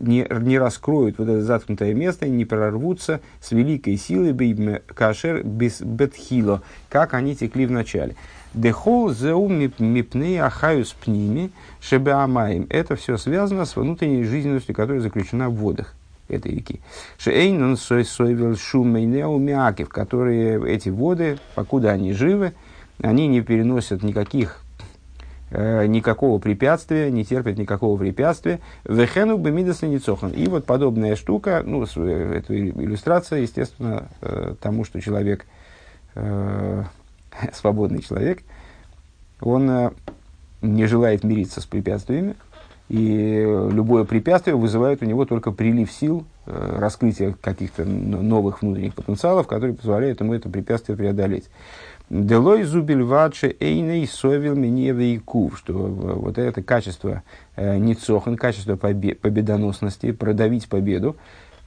не, 0.00 0.26
не 0.30 0.58
раскроют 0.58 1.18
вот 1.18 1.28
это 1.28 1.42
заткнутое 1.42 1.94
место, 1.94 2.28
не 2.28 2.44
прорвутся 2.44 3.20
с 3.40 3.52
великой 3.52 3.96
силой 3.96 4.80
кашер 4.94 5.42
без 5.42 5.80
бетхило, 5.80 6.62
как 6.88 7.14
они 7.14 7.36
текли 7.36 7.66
в 7.66 7.70
начале. 7.70 8.16
Дехол 8.52 9.12
зеу 9.12 9.48
мипны 9.48 10.40
ахаюс 10.40 10.92
пними 10.92 11.52
шебеамаем. 11.80 12.66
Это 12.68 12.96
все 12.96 13.16
связано 13.16 13.64
с 13.64 13.76
внутренней 13.76 14.24
жизненностью, 14.24 14.74
которая 14.74 15.00
заключена 15.00 15.48
в 15.50 15.54
водах 15.54 15.94
этой 16.30 16.52
реки. 16.52 16.80
Шейнон 17.18 17.76
сойвел 17.76 18.56
шумейнеу 18.56 19.38
миакив, 19.38 19.88
которые 19.88 20.60
эти 20.72 20.88
воды, 20.88 21.38
покуда 21.54 21.90
они 21.90 22.12
живы, 22.12 22.52
они 23.02 23.26
не 23.28 23.40
переносят 23.40 24.02
никаких 24.02 24.62
э, 25.50 25.86
никакого 25.86 26.38
препятствия, 26.38 27.10
не 27.10 27.24
терпят 27.24 27.58
никакого 27.58 27.98
препятствия. 27.98 28.60
Вехену 28.84 29.36
бемидас 29.36 29.82
ницохан. 29.82 30.30
И 30.30 30.46
вот 30.46 30.64
подобная 30.64 31.16
штука, 31.16 31.62
ну, 31.64 31.82
это 31.84 32.58
иллюстрация, 32.58 33.40
естественно, 33.40 34.08
э, 34.20 34.54
тому, 34.60 34.84
что 34.84 35.00
человек, 35.00 35.46
э, 36.14 36.84
свободный 37.52 38.02
человек, 38.02 38.42
он 39.40 39.70
э, 39.70 39.90
не 40.62 40.86
желает 40.86 41.24
мириться 41.24 41.60
с 41.60 41.66
препятствиями, 41.66 42.36
и 42.90 43.44
любое 43.70 44.02
препятствие 44.02 44.56
вызывает 44.56 45.00
у 45.00 45.04
него 45.04 45.24
только 45.24 45.52
прилив 45.52 45.92
сил, 45.92 46.24
э, 46.46 46.76
раскрытие 46.76 47.36
каких-то 47.40 47.84
новых 47.84 48.62
внутренних 48.62 48.94
потенциалов, 48.94 49.46
которые 49.46 49.76
позволяют 49.76 50.18
ему 50.18 50.34
это 50.34 50.48
препятствие 50.48 50.98
преодолеть. 50.98 51.48
Делой 52.10 52.64
зубильвадше 52.64 53.54
эйней 53.60 54.08
совил 54.08 54.56
мне 54.56 55.20
что 55.54 55.72
вот 55.72 56.36
это 56.36 56.64
качество 56.64 57.22
э, 57.54 57.78
ницохан, 57.78 58.36
качество 58.36 58.74
победоносности, 58.74 60.10
продавить 60.10 60.68
победу, 60.68 61.14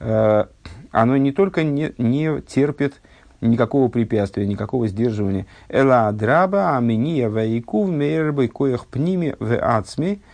э, 0.00 0.44
оно 0.90 1.16
не 1.16 1.32
только 1.32 1.62
не, 1.62 1.94
не 1.96 2.42
терпит 2.42 3.00
никакого 3.40 3.88
препятствия, 3.88 4.46
никакого 4.46 4.88
сдерживания. 4.88 5.46
Эла 5.70 6.12
драба 6.12 6.76
аминия 6.76 7.30
вейкув 7.30 7.88
мейрбой 7.88 8.48
коях 8.48 8.84
пними 8.84 9.36
в 9.38 9.56
ацми– 9.56 10.20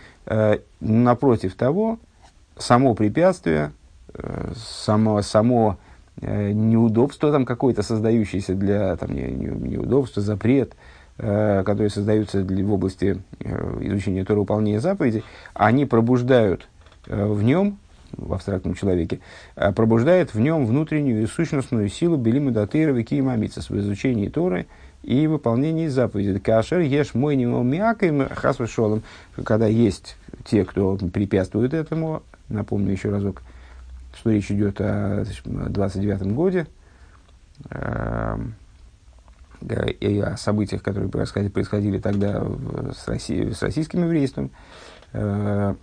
напротив 0.79 1.55
того, 1.55 1.99
само 2.57 2.95
препятствие, 2.95 3.71
э, 4.13 4.51
само, 4.55 5.21
само 5.21 5.77
э, 6.21 6.51
неудобство 6.51 7.31
там 7.31 7.45
какое-то 7.45 7.83
создающееся 7.83 8.55
для 8.55 8.95
там, 8.97 9.13
не, 9.13 9.23
не, 9.23 9.47
неудобства, 9.47 10.21
запрет, 10.21 10.73
которые 11.17 11.89
создаются 11.89 12.41
для, 12.41 12.65
в 12.65 12.73
области 12.73 13.21
изучения 13.81 14.25
Тора 14.25 14.39
выполнения 14.39 14.79
заповедей, 14.79 15.23
они 15.53 15.85
пробуждают 15.85 16.67
в 17.05 17.43
нем, 17.43 17.77
в 18.17 18.33
абстрактном 18.33 18.73
человеке, 18.73 19.19
пробуждает 19.75 20.33
в 20.33 20.39
нем 20.39 20.65
внутреннюю 20.65 21.21
и 21.21 21.27
сущностную 21.27 21.89
силу 21.89 22.17
Белима 22.17 22.51
Датыра 22.51 22.97
и 22.97 23.21
Мамица 23.21 23.61
в 23.61 23.71
изучении 23.71 24.29
Торы– 24.29 24.65
и 25.03 25.27
выполнении 25.27 25.87
заповедей. 25.87 26.39
Кашер 26.39 26.79
ешь 26.79 27.13
мой 27.13 27.35
миакой 27.35 28.27
хасвешолом, 28.29 29.03
когда 29.43 29.67
есть 29.67 30.17
те, 30.45 30.65
кто 30.65 30.97
препятствует 30.97 31.73
этому, 31.73 32.23
напомню 32.49 32.91
еще 32.91 33.09
разок, 33.09 33.41
что 34.13 34.31
речь 34.31 34.51
идет 34.51 34.79
о 34.81 35.23
29-м 35.45 36.35
годе, 36.35 36.67
э, 37.69 38.37
и 39.99 40.19
о 40.19 40.37
событиях, 40.37 40.81
которые 40.81 41.09
происходили, 41.09 41.51
происходили 41.51 41.99
тогда 41.99 42.43
с, 42.93 43.07
Россией, 43.07 43.53
с 43.53 43.61
российским 43.61 44.03
еврейством. 44.03 44.51
Э, 45.13 45.75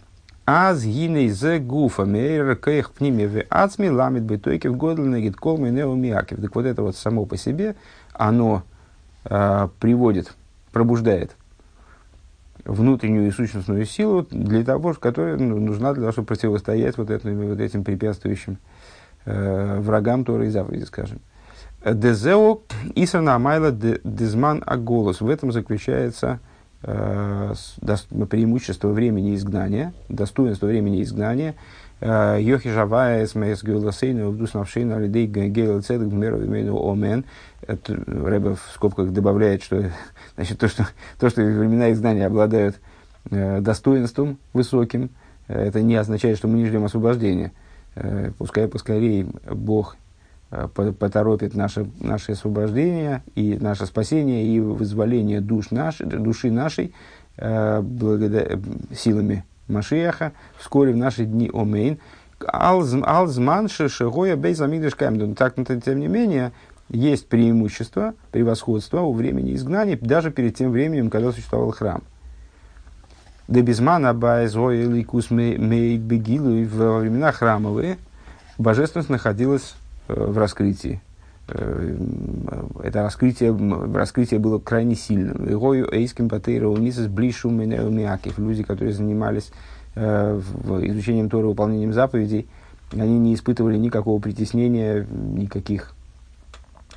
Аз 0.51 0.83
гиней 0.83 1.29
зе 1.29 1.59
гуфа 1.59 2.07
мейр 2.07 2.57
кех 2.57 2.93
пниме 2.93 3.29
в 3.29 3.45
ацми 3.51 3.91
ламит 3.91 4.23
бетойки 4.23 4.67
в 4.67 4.79
годл 4.79 5.03
негит 5.03 5.37
колмы 5.37 5.69
неумиакив. 5.69 6.41
Так 6.41 6.55
вот 6.55 6.65
это 6.65 6.83
вот 6.83 6.97
само 6.97 7.27
по 7.27 7.37
себе, 7.37 7.77
оно 8.15 8.63
э, 9.29 9.69
приводит, 9.81 10.35
пробуждает 10.73 11.37
внутреннюю 12.65 13.29
и 13.29 13.31
сущностную 13.31 13.87
силу, 13.87 14.27
для 14.31 14.63
того, 14.65 14.95
которая 14.95 15.37
ну, 15.37 15.59
нужна 15.59 15.93
для 15.95 16.03
того, 16.03 16.13
чтобы 16.13 16.27
противостоять 16.27 16.99
вот, 16.99 17.11
этим, 17.11 17.49
вот 17.49 17.61
этим 17.61 17.83
препятствующим 17.83 18.59
э, 19.25 19.79
врагам 19.81 20.25
Торы 20.25 20.47
и 20.47 20.51
заповеди, 20.51 20.85
скажем. 20.85 21.21
Дезео 21.85 22.61
Исрана 22.95 23.37
Амайла 23.37 23.71
Дезман 23.71 24.63
Аголос. 24.67 25.21
В 25.21 25.29
этом 25.31 25.53
заключается 25.53 26.41
э, 26.83 27.55
преимущество 28.29 28.89
времени 28.89 29.35
изгнания, 29.35 29.95
достоинство 30.09 30.67
времени 30.67 31.03
изгнания, 31.03 31.55
Йохи 32.01 32.71
Жавая, 32.71 33.27
СМС 33.27 33.65
Гюласейна, 33.65 34.29
Вдус 34.29 34.55
Навшейна, 34.55 34.97
Алидей 34.97 35.27
Гейл 35.27 35.83
Цедек, 35.83 36.13
Меру 36.13 36.91
Омен. 36.91 37.25
Рэбе 37.67 38.55
в 38.55 38.61
скобках 38.75 39.11
добавляет, 39.11 39.63
что, 39.63 39.91
значит, 40.37 40.59
то, 40.59 40.69
что, 40.69 40.87
то, 41.19 41.29
что 41.29 41.43
времена 41.43 41.91
изгнания 41.91 42.27
обладают 42.27 42.77
э, 43.31 43.61
достоинством 43.61 44.39
высоким, 44.53 45.11
э, 45.49 45.67
это 45.67 45.83
не 45.83 45.97
означает, 45.97 46.39
что 46.39 46.47
мы 46.47 46.59
не 46.59 46.67
ждем 46.67 46.85
освобождения. 46.85 47.53
Пускай 48.37 48.69
поскорее 48.69 49.27
Бог 49.51 49.97
поторопит 50.51 51.57
наше, 51.57 51.91
наше 51.99 52.33
освобождение 52.33 53.25
и 53.35 53.59
наше 53.61 53.87
спасение 53.87 54.47
и 54.47 54.61
вызволение 54.61 55.41
душ 55.41 55.73
наш, 55.73 55.99
души 55.99 56.53
нашей 56.53 56.95
благодаря, 57.37 58.61
силами 58.95 59.45
Машиаха 59.69 60.33
вскоре 60.59 60.93
в 60.93 60.97
наши 60.97 61.25
дни 61.25 61.51
Омейн. 61.53 61.99
Алзман 62.47 63.69
шешегоя 63.69 64.37
бейзамидыш 64.37 64.95
камдун. 64.95 65.35
Так, 65.35 65.55
тем 65.55 66.01
не 66.01 66.09
менее, 66.09 66.53
есть 66.89 67.29
преимущество, 67.29 68.15
превосходство 68.31 69.01
у 69.01 69.13
времени 69.13 69.55
изгнания, 69.55 69.99
даже 70.01 70.31
перед 70.31 70.57
тем 70.57 70.71
временем, 70.71 71.11
когда 71.11 71.33
существовал 71.33 71.73
храм. 71.73 72.03
Дебизмана 73.49 74.15
байзой 74.15 74.85
ликус 74.85 75.31
мейд 75.31 76.01
бегилу 76.01 76.65
во 76.69 76.99
времена 76.99 77.33
храмовые 77.33 77.99
божественность 78.59 79.09
находилась 79.09 79.75
э, 80.09 80.15
в 80.15 80.37
раскрытии. 80.37 81.01
Э, 81.49 81.97
это 82.83 83.03
раскрытие, 83.03 83.57
раскрытие 83.95 84.41
было 84.41 84.59
крайне 84.59 84.95
сильным. 84.95 85.59
Гою 85.59 85.89
эйским 85.91 86.29
патейра 86.29 86.69
унисис 86.69 87.07
блишу 87.07 87.51
миакив. 87.51 88.39
Люди, 88.39 88.63
которые 88.63 88.93
занимались 88.93 89.51
э, 89.95 90.41
изучением 90.83 91.31
Тора, 91.31 91.47
выполнением 91.47 91.93
заповедей, 91.93 92.47
они 92.93 93.19
не 93.19 93.35
испытывали 93.35 93.77
никакого 93.77 94.21
притеснения, 94.21 95.07
никаких 95.11 95.95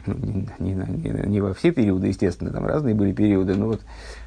ну, 0.06 0.16
не, 0.60 0.74
не, 0.74 0.74
не, 0.74 1.28
не 1.28 1.42
во 1.42 1.54
все 1.54 1.72
периоды, 1.72 2.08
естественно, 2.08 2.52
там 2.52 2.66
разные 2.66 2.96
были 2.96 3.12
периоды, 3.12 3.56
но 3.56 3.68
вот 3.68 3.82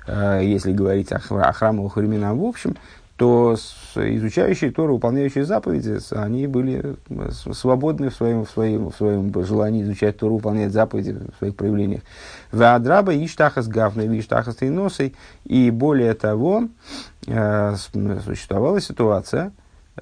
э, 0.07 0.41
если 0.45 0.73
говорить 0.73 1.11
о, 1.13 1.17
о 1.17 1.53
храмовых 1.53 1.97
временах 1.97 2.35
в 2.37 2.45
общем, 2.45 2.77
то 3.17 3.55
изучающие 3.95 4.73
Тору, 4.73 4.95
выполняющие 4.95 5.45
заповеди, 5.45 5.99
они 6.15 6.49
были 6.49 6.97
э, 7.09 7.31
свободны 7.53 8.11
в 8.11 8.15
своем, 8.15 8.45
в 8.45 8.51
своем, 8.51 8.91
в 8.91 8.97
своем 8.97 9.45
желании 9.45 9.85
изучать 9.85 10.17
Тору, 10.17 10.37
выполнять 10.37 10.73
заповеди 10.73 11.13
в 11.13 11.39
своих 11.39 11.55
проявлениях. 11.55 12.03
Ваадраба 12.51 13.15
иштахас 13.17 13.69
гавной, 13.69 14.19
иштахас 14.19 14.61
носой. 14.63 15.15
И 15.45 15.71
более 15.71 16.15
того, 16.15 16.69
э, 17.29 17.77
существовала 18.25 18.81
ситуация, 18.81 19.53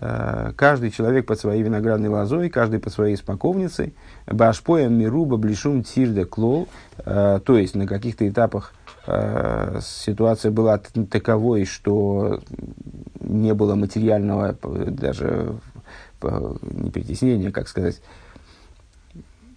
э, 0.00 0.52
каждый 0.56 0.90
человек 0.90 1.26
под 1.26 1.38
своей 1.38 1.62
виноградной 1.62 2.08
лозой, 2.08 2.48
каждый 2.48 2.80
под 2.80 2.94
своей 2.94 3.16
спаковницей, 3.16 3.94
башпоем 4.26 4.94
мируба 4.94 5.36
блишум 5.36 5.82
тирда 5.82 6.24
клол, 6.24 6.68
то 7.04 7.42
есть 7.46 7.74
на 7.74 7.86
каких-то 7.86 8.26
этапах 8.28 8.72
Э, 9.06 9.80
ситуация 9.82 10.50
была 10.50 10.78
таковой, 10.78 11.64
что 11.64 12.40
не 13.20 13.54
было 13.54 13.74
материального, 13.74 14.56
даже 14.62 15.56
не 16.62 16.90
притеснения, 16.90 17.50
как 17.50 17.68
сказать, 17.68 18.00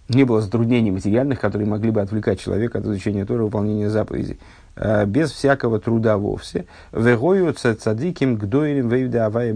не 0.08 0.24
было 0.24 0.40
затруднений 0.40 0.90
материальных, 0.90 1.40
которые 1.40 1.68
могли 1.68 1.90
бы 1.90 2.00
отвлекать 2.00 2.40
человека 2.40 2.78
от 2.78 2.84
изучения 2.84 3.24
Тора 3.24 3.42
и 3.42 3.44
выполнения 3.44 3.90
заповедей. 3.90 4.38
Э, 4.76 5.04
без 5.06 5.30
всякого 5.30 5.80
труда 5.80 6.16
вовсе. 6.16 6.66
Вегою 6.92 7.52
цадиким 7.52 8.36
гдоилем 8.36 8.88
вейда 8.88 9.26
авая 9.26 9.52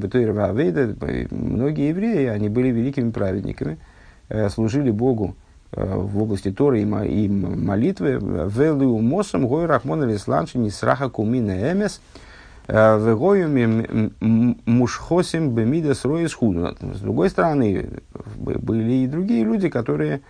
Многие 1.30 1.88
евреи, 1.88 2.26
они 2.26 2.48
были 2.48 2.68
великими 2.68 3.10
праведниками, 3.10 3.78
э, 4.28 4.48
служили 4.48 4.90
Богу 4.90 5.36
в 5.72 6.22
области 6.22 6.50
Торы 6.50 6.82
и 6.82 6.84
молитвы. 6.84 8.18
Велу 8.20 9.00
мосом 9.00 9.46
гой 9.46 9.66
рахмон 9.66 10.04
лисланши 10.08 10.58
не 10.58 10.70
сраха 10.70 11.08
кумина 11.08 11.72
эмес. 11.72 12.00
Э, 12.66 12.98
Вегоюми 12.98 14.12
мушхосим 14.66 15.50
бемида 15.50 15.94
сроис 15.94 16.34
худу. 16.34 16.76
С 16.80 17.00
другой 17.00 17.30
стороны, 17.30 17.88
были 18.36 18.92
и 18.92 19.06
другие 19.06 19.44
люди, 19.44 19.68
которые 19.68 20.22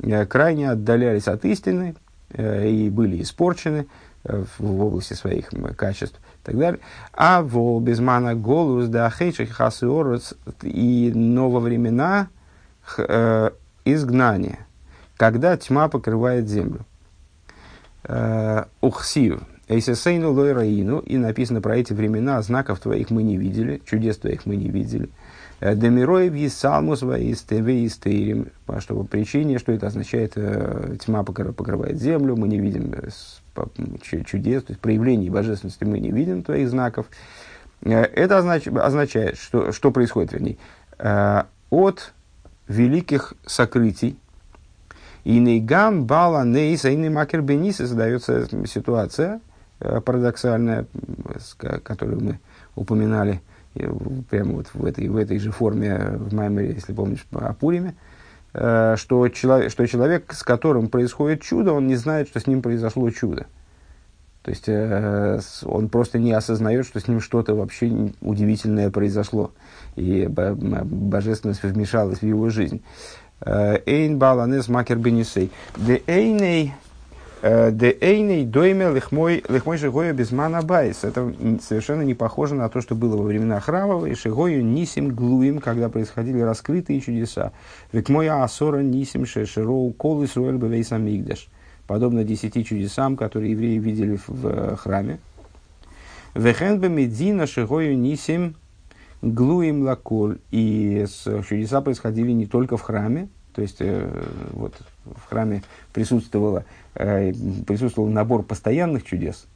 э, 0.00 0.26
крайне 0.26 0.70
отдалялись 0.70 1.28
от 1.28 1.44
истины 1.44 1.94
и 2.36 2.90
были 2.92 3.22
испорчены 3.22 3.86
в 4.22 4.82
области 4.82 5.14
своих 5.14 5.48
качеств 5.76 6.20
и 6.42 6.46
так 6.46 6.58
далее. 6.58 6.80
А 7.14 7.40
в 7.40 7.80
безмана 7.80 8.34
голус 8.34 8.88
да 8.88 9.08
хейших 9.08 9.50
хасиорус 9.50 10.34
и 10.62 11.10
ново 11.14 11.58
времена 11.58 12.28
изгнания 13.86 14.67
когда 15.18 15.56
тьма 15.56 15.88
покрывает 15.88 16.48
землю. 16.48 16.86
Э, 18.04 18.64
Ухсив. 18.80 19.42
Эйсесейну 19.66 20.32
лойраину. 20.32 21.00
И 21.00 21.18
написано 21.18 21.60
про 21.60 21.76
эти 21.76 21.92
времена, 21.92 22.40
знаков 22.40 22.80
твоих 22.80 23.10
мы 23.10 23.22
не 23.22 23.36
видели, 23.36 23.82
чудес 23.84 24.16
твоих 24.16 24.46
мы 24.46 24.56
не 24.56 24.70
видели. 24.70 25.10
Э, 25.60 25.74
Демироев 25.74 26.34
есалмус 26.34 27.02
истерим. 27.02 28.46
Что 28.78 28.94
по 28.94 29.04
причине, 29.04 29.58
что 29.58 29.72
это 29.72 29.88
означает, 29.88 30.34
э, 30.36 30.96
тьма 31.04 31.24
покрывает 31.24 32.00
землю, 32.00 32.36
мы 32.36 32.46
не 32.46 32.60
видим 32.60 32.94
чудес, 34.24 34.62
то 34.62 34.70
есть 34.70 34.80
проявлений 34.80 35.30
божественности 35.30 35.82
мы 35.82 35.98
не 35.98 36.12
видим 36.12 36.44
твоих 36.44 36.70
знаков. 36.70 37.06
Это 37.82 38.38
означает, 38.38 39.36
что, 39.36 39.72
что 39.72 39.90
происходит, 39.90 40.32
вернее, 40.32 40.58
от 41.70 42.12
великих 42.68 43.34
сокрытий, 43.46 44.16
и 45.28 45.40
нейгам 45.40 46.06
бала 46.06 46.42
нейса 46.42 46.88
и 46.88 47.08
макер 47.10 47.42
бениса 47.42 47.86
задается 47.86 48.48
ситуация 48.66 49.42
э, 49.78 50.00
парадоксальная, 50.00 50.86
которую 51.82 52.24
мы 52.24 52.40
упоминали 52.74 53.42
э, 53.74 53.92
прямо 54.30 54.52
вот 54.52 54.68
в 54.72 54.86
этой, 54.86 55.06
в 55.08 55.18
этой 55.18 55.38
же 55.38 55.50
форме 55.50 55.98
в 55.98 56.32
Маймере, 56.32 56.72
если 56.72 56.94
помнишь, 56.94 57.26
о 57.32 57.52
Пуриме, 57.52 57.94
э, 58.54 58.94
что 58.96 59.28
человек, 59.28 59.70
что 59.70 59.86
человек, 59.86 60.32
с 60.32 60.42
которым 60.42 60.88
происходит 60.88 61.42
чудо, 61.42 61.74
он 61.74 61.88
не 61.88 61.96
знает, 61.96 62.28
что 62.28 62.40
с 62.40 62.46
ним 62.46 62.62
произошло 62.62 63.10
чудо. 63.10 63.48
То 64.44 64.50
есть 64.50 65.64
он 65.66 65.90
просто 65.90 66.18
не 66.18 66.32
осознает, 66.32 66.86
что 66.86 67.00
с 67.00 67.06
ним 67.06 67.20
что-то 67.20 67.54
вообще 67.54 68.12
удивительное 68.22 68.90
произошло, 68.90 69.50
и 69.94 70.26
божественность 70.26 71.62
вмешалась 71.64 72.20
в 72.20 72.22
его 72.22 72.48
жизнь. 72.48 72.80
אין 73.44 74.18
בעל 74.18 74.68
הנס 74.68 74.96
מכיר 74.98 75.50
בניסו. 75.76 76.02
דאינו 76.06 76.74
э, 77.42 77.70
דאינו 77.70 78.44
דומה 78.44 78.92
לכמו 78.92 79.44
לכמו 79.48 79.78
שהיה 79.78 80.12
בזמן 80.12 80.30
הבית. 80.30 81.04
Это 81.04 81.32
совершенно 81.62 82.02
не 82.02 82.14
похоже 82.14 82.54
на 82.54 82.68
то, 82.68 82.80
что 82.80 82.94
было 82.94 83.16
во 83.16 83.22
времена 83.22 83.60
храма, 83.60 84.06
שהיו 84.06 84.64
נסים 84.64 85.14
גלויים, 85.14 85.60
когда 85.60 85.88
происходили 85.88 86.40
раскрытые 86.40 87.00
чудеса. 87.00 87.52
וכמו 87.92 88.42
העשרה 88.42 88.80
נסים 88.80 89.24
שראו 89.24 89.92
כל 89.92 90.24
ישראל 90.24 90.56
בבית 90.56 90.90
המקדש. 90.90 91.48
Подобно 91.86 92.24
десяти 92.24 92.64
чудесам, 92.64 93.16
которые 93.16 93.52
евреи 93.52 93.78
видели 93.78 94.18
в, 94.26 94.46
э, 94.46 94.76
храме. 94.76 95.20
Вехен 96.34 96.78
бемедина 96.78 97.46
шигою 97.46 97.96
нисим 97.96 98.56
глуим 99.22 99.82
лаколь. 99.82 100.38
И 100.50 101.06
чудеса 101.48 101.80
происходили 101.80 102.32
не 102.32 102.46
только 102.46 102.76
в 102.76 102.82
храме, 102.82 103.28
то 103.54 103.62
есть 103.62 103.78
э, 103.80 104.08
вот 104.52 104.74
в 105.04 105.28
храме 105.28 105.62
присутствовало, 105.92 106.64
э, 106.94 107.32
присутствовал 107.66 108.08
набор 108.08 108.44
постоянных 108.44 109.04
чудес. 109.04 109.48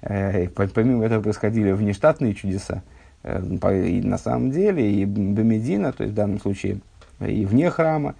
Э, 0.00 0.48
помимо 0.48 1.04
этого 1.04 1.22
происходили 1.22 1.72
внештатные 1.72 2.34
чудеса. 2.34 2.82
И 3.24 4.00
на 4.04 4.16
самом 4.16 4.52
деле 4.52 4.88
и 4.92 5.04
Бемедина, 5.04 5.92
то 5.92 6.04
есть 6.04 6.12
в 6.12 6.16
данном 6.16 6.40
случае 6.40 6.78
и 7.20 7.44
вне 7.44 7.68
храма, 7.68 8.14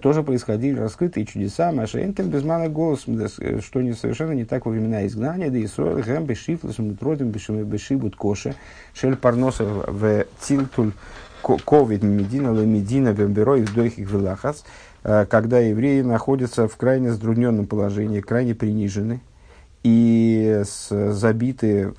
тоже 0.00 0.22
происходили 0.22 0.78
раскрытые 0.78 1.26
чудеса. 1.26 1.72
Маша 1.72 2.02
Энтем 2.04 2.28
безмана 2.28 2.68
голос, 2.68 3.04
э, 3.06 3.60
что 3.60 3.82
не, 3.82 3.92
совершенно 3.92 4.32
не 4.32 4.44
так 4.44 4.64
во 4.64 4.72
времена 4.72 5.06
изгнания. 5.06 5.50
Да 5.50 5.58
и 5.58 5.64
Исроил 5.64 5.98
гэм 6.02 6.24
бешифласом 6.24 6.90
утродим 6.90 7.30
бешибут 7.30 8.16
коше. 8.16 8.54
Шель 8.94 9.16
парноса 9.16 9.64
в 9.64 10.26
тилтуль 10.40 10.92
ковид 11.42 12.02
медина 12.02 12.52
лемедина 12.58 13.12
бемберой 13.12 13.62
вдохих 13.62 14.10
вилахас. 14.10 14.64
Когда 15.02 15.58
евреи 15.58 16.02
находятся 16.02 16.68
в 16.68 16.76
крайне 16.76 17.10
затрудненном 17.10 17.66
положении, 17.66 18.20
крайне 18.20 18.54
принижены 18.54 19.20
и 19.82 20.62
забиты 20.62 21.92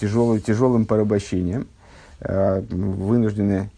тяжелым, 0.00 0.40
тяжелым 0.40 0.86
порабощением, 0.86 1.66
вынуждены 2.20 3.68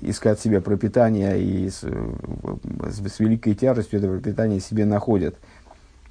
искать 0.00 0.40
себе 0.40 0.60
пропитание 0.60 1.40
и 1.40 1.70
с, 1.70 1.82
с 1.82 3.20
великой 3.20 3.54
тяжестью 3.54 3.98
это 3.98 4.08
пропитание 4.08 4.60
себе 4.60 4.84
находят, 4.84 5.36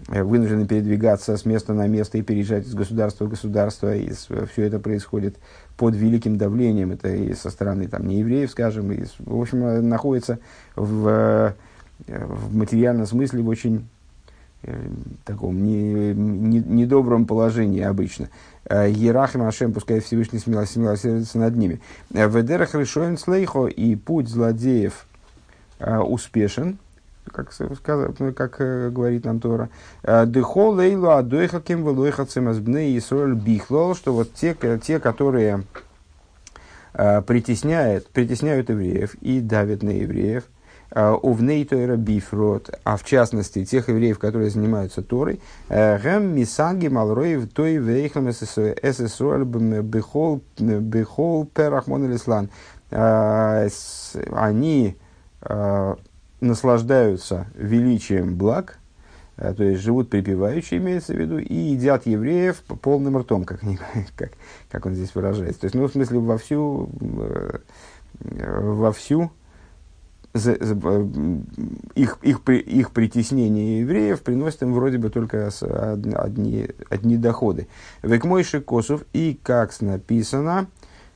э, 0.09 0.23
вынуждены 0.23 0.67
передвигаться 0.67 1.37
с 1.37 1.45
места 1.45 1.73
на 1.73 1.87
место 1.87 2.17
и 2.17 2.21
переезжать 2.21 2.65
из 2.65 2.73
государства 2.73 3.25
в 3.25 3.29
государство, 3.29 3.95
и 3.95 4.11
все 4.11 4.63
это 4.63 4.79
происходит 4.79 5.37
под 5.77 5.95
великим 5.95 6.37
давлением, 6.37 6.91
это 6.91 7.09
и 7.09 7.33
со 7.33 7.49
стороны 7.49 7.87
там, 7.87 8.07
неевреев, 8.07 8.49
скажем, 8.51 8.91
и, 8.91 9.05
в 9.19 9.39
общем, 9.39 9.65
э, 9.65 9.81
находится 9.81 10.39
в, 10.75 11.07
э, 11.07 11.53
в 12.25 12.55
материальном 12.55 13.05
смысле 13.05 13.41
в 13.41 13.47
очень 13.47 13.87
таком 15.23 15.63
не, 15.63 16.13
не, 16.13 16.59
недобром 16.59 17.25
положении 17.25 17.81
обычно. 17.81 18.29
Э, 18.65 18.89
Ерахим 18.89 19.43
Ашем, 19.43 19.73
пускай 19.73 19.99
Всевышний 19.99 20.39
смелосердится 20.39 21.37
над 21.37 21.55
ними. 21.55 21.81
Э, 22.13 22.27
Ведерах 22.27 22.75
решоин 22.75 23.17
слейхо 23.17 23.67
и 23.67 23.95
путь 23.95 24.29
злодеев 24.29 25.05
успешен, 25.79 26.77
как, 27.31 27.51
сказать, 27.51 28.19
ну, 28.19 28.33
как 28.33 28.55
э, 28.59 28.89
говорит 28.89 29.25
нам 29.25 29.39
Тора. 29.39 29.69
Дехо 30.03 30.69
лейлу 30.69 31.09
адойха 31.09 31.59
кем 31.59 31.83
велойха 31.83 32.25
цемазбны 32.25 32.97
Исроль 32.97 33.35
бихлол, 33.35 33.95
что 33.95 34.13
вот 34.13 34.33
те, 34.33 34.55
те 34.81 34.99
которые 34.99 35.63
э, 36.93 37.21
притесняют, 37.21 38.07
притесняют 38.09 38.69
евреев 38.69 39.15
и 39.15 39.39
давят 39.41 39.83
на 39.83 39.89
евреев, 39.89 40.43
Увней 40.95 41.65
Тойра 41.65 41.97
Бифрот, 41.97 42.69
а 42.85 42.95
в 42.95 43.03
частности 43.03 43.65
тех 43.65 43.89
евреев, 43.89 44.17
которые 44.17 44.49
занимаются 44.49 45.01
Торой, 45.01 45.41
Гэм 45.67 46.33
Мисаги 46.33 46.87
Малроев 46.87 47.49
Той 47.51 47.75
Вейхлам 47.77 48.31
ССР 48.31 49.43
Бехол 49.43 50.41
Перахмон 51.53 52.15
Ислан. 52.15 52.49
Они 54.31 54.95
наслаждаются 56.39 57.47
величием 57.55 58.35
благ, 58.37 58.79
то 59.35 59.63
есть 59.63 59.81
живут 59.81 60.09
припеваючи, 60.09 60.75
имеется 60.75 61.13
в 61.13 61.17
виду, 61.17 61.39
и 61.39 61.53
едят 61.53 62.05
евреев 62.05 62.61
полным 62.81 63.17
ртом, 63.17 63.43
как, 63.43 63.59
как, 64.15 64.31
как 64.71 64.85
он 64.85 64.95
здесь 64.95 65.13
выражается. 65.13 65.59
То 65.61 65.65
есть, 65.65 65.75
ну, 65.75 65.87
в 65.87 65.91
смысле, 65.91 66.19
вовсю, 66.19 66.89
вовсю 68.21 69.31
за, 70.35 70.57
за, 70.59 70.75
их, 71.95 72.17
их, 72.21 72.41
их 72.49 72.91
притеснение 72.91 73.79
евреев 73.79 74.21
приносит 74.21 74.63
им 74.63 74.73
вроде 74.73 74.97
бы 74.97 75.09
только 75.09 75.49
одни, 76.17 76.67
одни 76.89 77.15
доходы. 77.15 77.67
Векмойши 78.03 78.59
Косов, 78.59 79.05
и 79.13 79.39
как 79.41 79.79
написано, 79.79 80.67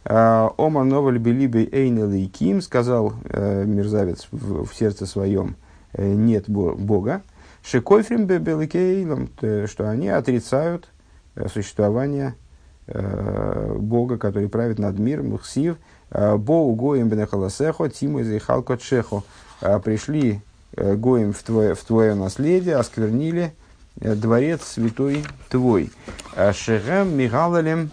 а, 0.05 0.53
Ома 0.55 0.85
новаль 0.85 1.17
белибей 1.17 1.67
эйнелый 1.69 2.27
ким, 2.27 2.61
сказал 2.61 3.13
э, 3.25 3.65
мерзавец 3.65 4.29
в, 4.31 4.65
в 4.65 4.73
сердце 4.73 5.05
своем, 5.05 5.57
э, 5.91 6.13
нет 6.13 6.49
Бога. 6.49 7.21
Шекойфрим 7.61 8.25
бебеликейлом, 8.25 9.29
что 9.65 9.89
они 9.89 10.07
отрицают 10.07 10.87
э, 11.35 11.49
существование 11.49 12.35
Бога, 12.87 14.17
который 14.17 14.49
правит 14.49 14.79
над 14.79 14.97
миром, 14.97 15.29
Мухсив, 15.29 15.77
Боу 16.11 16.75
гоем 16.75 17.09
бенехаласехо, 17.09 17.89
тиму 17.89 18.21
изайхалко 18.21 18.77
чехо. 18.77 19.23
А, 19.61 19.79
пришли 19.79 20.41
э, 20.75 20.95
гоем 20.95 21.33
в 21.33 21.43
твое, 21.43 21.75
в 21.75 21.83
твое 21.83 22.15
наследие, 22.15 22.77
осквернили 22.77 23.53
дворец 23.95 24.63
святой 24.63 25.23
твой. 25.49 25.91
Шехем 26.53 27.17
мигалалем 27.17 27.89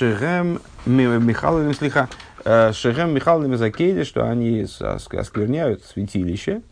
Шехем 0.00 0.62
Михайловым 0.86 1.74
слиха. 1.74 2.08
Э, 2.44 2.72
Шехем 2.72 3.12
Михайловым 3.12 3.58
Закейде, 3.58 4.04
что 4.04 4.26
они 4.26 4.66
оскверняют 4.88 5.84
святилище. 5.84 6.62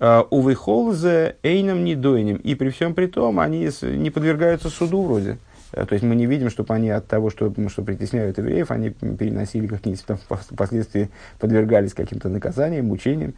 Э, 0.00 0.24
Увыхолзе 0.30 1.36
Эйном 1.44 1.84
Недойнем. 1.84 2.36
И 2.38 2.54
при 2.54 2.70
всем 2.70 2.94
при 2.94 3.06
том, 3.06 3.38
они 3.38 3.70
не 3.82 4.10
подвергаются 4.10 4.70
суду 4.70 5.02
вроде. 5.02 5.38
Э, 5.76 5.84
то 5.84 5.92
есть 5.92 6.04
мы 6.04 6.16
не 6.16 6.26
видим, 6.26 6.50
чтобы 6.50 6.74
они 6.74 6.90
от 6.90 7.06
того, 7.06 7.30
что, 7.30 7.52
что 7.68 7.82
притесняют 7.82 8.38
евреев, 8.38 8.70
они 8.70 8.90
переносили 8.90 9.68
какие-то 9.68 10.04
там 10.06 10.18
впоследствии 10.18 11.10
подвергались 11.38 11.94
каким-то 11.94 12.28
наказаниям, 12.28 12.86
мучениям. 12.86 13.34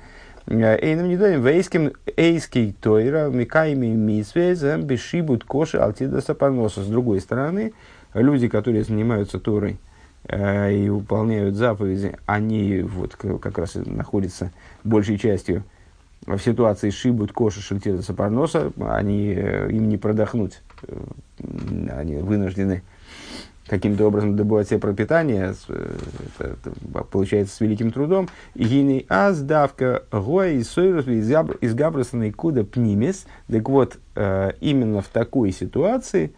Эйном 0.46 1.09
недоим 1.09 1.44
вейским 1.44 1.92
эйский 2.16 2.74
тойра 2.81 3.29
микаими 3.29 3.88
мисвезем 3.88 4.85
бешибут 4.85 5.44
коши 5.44 5.77
алтида 5.77 6.22
сапаноса. 6.22 6.83
С 6.83 6.87
другой 6.87 7.20
стороны, 7.20 7.74
люди, 8.14 8.48
которые 8.48 8.85
занимаются 8.85 9.38
Торой 9.38 9.79
э, 10.24 10.72
и 10.72 10.88
выполняют 10.88 11.57
заповеди, 11.57 12.16
они 12.24 12.81
вот 12.81 13.16
как 13.16 13.59
раз 13.59 13.74
находятся 13.74 14.51
большей 14.85 15.18
частью 15.18 15.64
в 16.24 16.38
ситуации 16.38 16.90
шибут 16.90 17.33
коша 17.33 17.61
шельтира 17.61 17.98
сапарноса, 17.98 18.72
они, 18.81 19.35
э, 19.35 19.70
им 19.70 19.88
не 19.88 19.98
продохнуть, 19.98 20.61
э, 20.61 20.67
они 21.91 22.17
вынуждены 22.17 22.83
каким-то 23.69 24.07
образом 24.07 24.37
добывать 24.37 24.69
себе 24.69 24.81
пропитание, 24.81 25.55
э, 25.69 25.97
это, 26.38 26.57
это 26.69 27.05
получается 27.05 27.55
с 27.55 27.61
великим 27.61 27.93
трудом. 27.93 28.29
Гиней 28.55 29.07
аз 29.09 29.41
давка 29.41 30.05
гоя 30.11 30.53
и 30.53 30.62
сойрус 30.62 31.07
из 31.07 31.75
габрасана 31.75 32.33
куда 32.33 32.64
пнимес. 32.64 33.27
Так 33.51 33.69
вот, 33.69 33.99
э, 34.17 34.53
именно 34.61 35.03
в 35.03 35.09
такой 35.09 35.53
ситуации, 35.53 36.33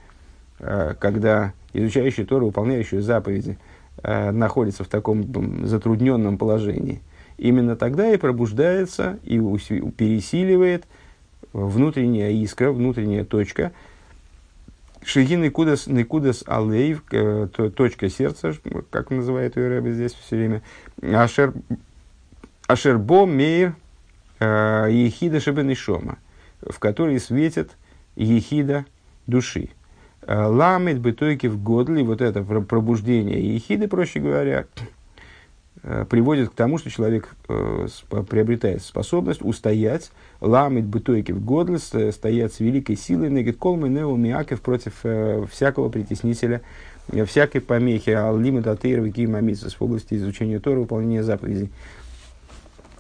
э, 0.59 0.95
когда 0.99 1.53
изучающий 1.73 2.25
Тору, 2.25 2.47
выполняющий 2.47 3.01
заповеди, 3.01 3.59
э, 4.03 4.31
находится 4.33 4.85
в 4.85 4.89
таком 4.89 5.67
затрудненном 5.67 6.37
положении, 6.37 7.01
именно 7.39 7.77
тогда 7.77 8.13
и 8.13 8.17
пробуждается 8.17 9.19
и 9.23 9.39
пересиливает 9.39 10.85
внутренняя 11.53 12.31
искра, 12.31 12.73
внутренняя 12.73 13.25
точка, 13.25 13.73
Шиги 15.03 15.35
Никудас, 15.35 15.87
Никудас 15.87 16.45
Алейв, 16.47 17.03
э, 17.11 17.49
точка 17.75 18.09
сердца, 18.11 18.53
как 18.91 19.11
называет 19.11 19.57
ее 19.57 19.69
Рэбби 19.69 19.93
здесь 19.93 20.13
все 20.13 20.37
время, 20.37 20.63
Ашер, 21.03 21.55
Ашербо 22.67 23.27
Мейр 23.27 23.75
э, 24.39 24.89
Ехида 24.91 25.41
Шабенишома, 25.41 26.19
в 26.61 26.79
которой 26.79 27.19
светит 27.19 27.73
Ехида 28.17 28.85
души. 29.27 29.71
Э, 30.23 30.45
ламит 30.45 31.01
бытойки 31.01 31.47
в 31.47 31.63
годли, 31.63 32.03
вот 32.03 32.21
это 32.21 32.43
пробуждение 32.43 33.55
ехиды, 33.55 33.89
проще 33.89 34.21
говоря, 34.21 34.67
приводит 35.83 36.51
к 36.51 36.55
тому, 36.55 36.79
что 36.79 36.91
человек 36.91 37.35
э, 37.49 37.87
приобретает 38.29 38.83
способность 38.83 39.43
устоять, 39.43 40.11
ламит 40.41 40.85
бытойки 40.85 41.33
в 41.33 41.45
годли, 41.45 41.79
стоять 42.11 42.55
с 42.55 42.61
великой 42.61 42.97
силой, 42.97 43.31
негет 43.31 43.57
колмы 43.57 43.89
неумиаков 43.89 44.61
против 44.61 45.05
всякого 45.51 45.89
притеснителя, 45.89 46.63
всякой 47.27 47.61
помехи, 47.61 48.11
аллимит 48.11 48.67
атеир 48.67 49.01
мамисус 49.29 49.75
в 49.75 49.83
области 49.83 50.15
изучения 50.15 50.59
Тора, 50.59 50.81
выполнения 50.81 51.23
заповедей. 51.23 51.71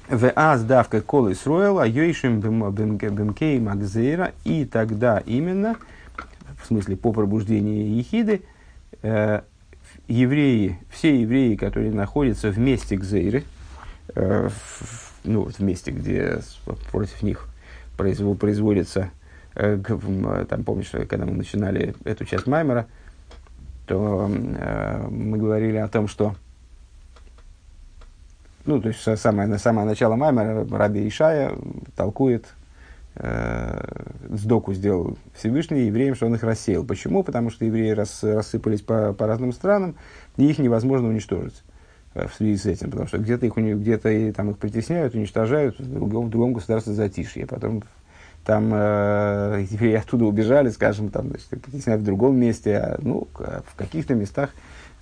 В 0.09 0.33
аз 0.35 0.65
давка 0.65 1.01
колы 1.01 1.35
сроил, 1.35 1.79
а 1.79 1.87
йойшим 1.87 2.41
бемкей 2.41 3.61
магзейра, 3.61 4.33
и 4.45 4.65
тогда 4.65 5.23
именно– 5.27 5.77
в 6.61 6.67
смысле 6.67 6.97
по 6.97 7.13
пробуждению 7.13 7.97
Ехиды, 7.97 8.43
э, 9.03 9.43
евреи, 10.11 10.79
все 10.91 11.21
евреи, 11.21 11.55
которые 11.55 11.93
находятся 11.93 12.51
в 12.51 12.59
месте 12.59 12.97
Гзейры, 12.97 13.45
э, 14.15 14.49
в, 14.49 15.13
ну, 15.25 15.45
в 15.45 15.61
месте, 15.61 15.93
где 15.93 16.41
против 16.91 17.23
них 17.23 17.49
производ, 17.97 18.39
производится, 18.39 19.11
э, 19.55 19.79
там 20.49 20.65
помнишь, 20.65 20.91
когда 21.09 21.25
мы 21.25 21.33
начинали 21.33 21.95
эту 22.05 22.25
часть 22.25 22.47
Маймера, 22.47 22.87
то 23.87 24.29
э, 24.29 25.07
мы 25.09 25.39
говорили 25.39 25.77
о 25.77 25.89
том, 25.89 26.09
что 26.09 26.35
ну, 28.67 28.81
то 28.81 28.89
есть 28.89 29.01
самое, 29.19 29.59
самое 29.59 29.87
начало 29.87 30.17
Маймера 30.17 30.67
Раби 30.71 31.09
Ишая 31.09 31.53
толкует 31.97 32.45
э, 32.45 32.60
сдоку 34.31 34.73
сделал 34.73 35.19
Всевышний 35.35 35.87
евреям, 35.87 36.15
что 36.15 36.27
он 36.27 36.35
их 36.35 36.43
рассеял. 36.43 36.85
Почему? 36.85 37.23
Потому 37.23 37.51
что 37.51 37.65
евреи 37.65 37.91
рас, 37.91 38.23
рассыпались 38.23 38.81
по, 38.81 39.13
по 39.13 39.27
разным 39.27 39.53
странам, 39.53 39.97
и 40.37 40.49
их 40.49 40.59
невозможно 40.59 41.09
уничтожить 41.09 41.63
э, 42.15 42.27
в 42.29 42.35
связи 42.35 42.57
с 42.57 42.67
этим, 42.67 42.91
потому 42.91 43.09
что 43.09 43.19
где-то 43.19 43.47
их, 43.47 43.57
где-то 43.57 44.33
там 44.33 44.51
их 44.51 44.59
притесняют, 44.59 45.15
уничтожают, 45.15 45.79
в 45.79 45.93
другом, 45.93 46.27
в 46.27 46.31
другом 46.31 46.53
государстве 46.55 46.95
затишье. 46.95 47.47
Потом 47.47 47.83
там 48.45 48.71
э, 48.73 49.67
евреи 49.71 49.97
оттуда 49.97 50.25
убежали, 50.25 50.71
скажем, 50.71 51.11
там, 51.11 51.29
значит, 51.29 51.49
притесняют 51.49 52.03
в 52.03 52.07
другом 52.07 52.37
месте, 52.37 52.77
а, 52.77 52.99
ну, 53.03 53.29
в 53.35 53.77
каких-то 53.77 54.15
местах 54.15 54.51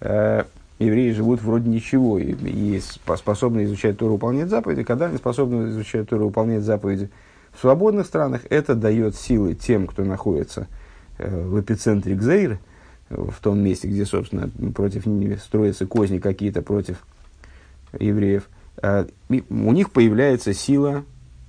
э, 0.00 0.42
евреи 0.78 1.12
живут 1.12 1.42
вроде 1.42 1.68
ничего 1.68 2.18
и, 2.18 2.32
и 2.32 2.80
способны 2.80 3.64
изучать 3.64 3.98
Тору, 3.98 4.14
выполнять 4.14 4.48
заповеди, 4.48 4.82
когда 4.82 5.06
они 5.06 5.18
способны 5.18 5.68
изучать 5.68 6.08
Тору, 6.08 6.26
выполнять 6.26 6.62
заповеди, 6.62 7.10
в 7.58 7.60
свободных 7.60 8.06
странах 8.06 8.42
это 8.50 8.76
дает 8.76 9.16
силы 9.16 9.54
тем, 9.54 9.88
кто 9.88 10.04
находится 10.04 10.68
э, 11.18 11.28
в 11.28 11.60
эпицентре 11.60 12.14
Гзейры, 12.14 12.60
в 13.10 13.34
том 13.40 13.58
месте, 13.58 13.88
где, 13.88 14.06
собственно, 14.06 14.48
против 14.72 15.02
строятся 15.42 15.84
козни 15.84 16.18
какие-то 16.18 16.62
против 16.62 17.04
евреев. 17.98 18.48
Э, 18.80 19.06
у 19.28 19.72
них 19.72 19.90
появляется 19.90 20.54
сила 20.54 21.02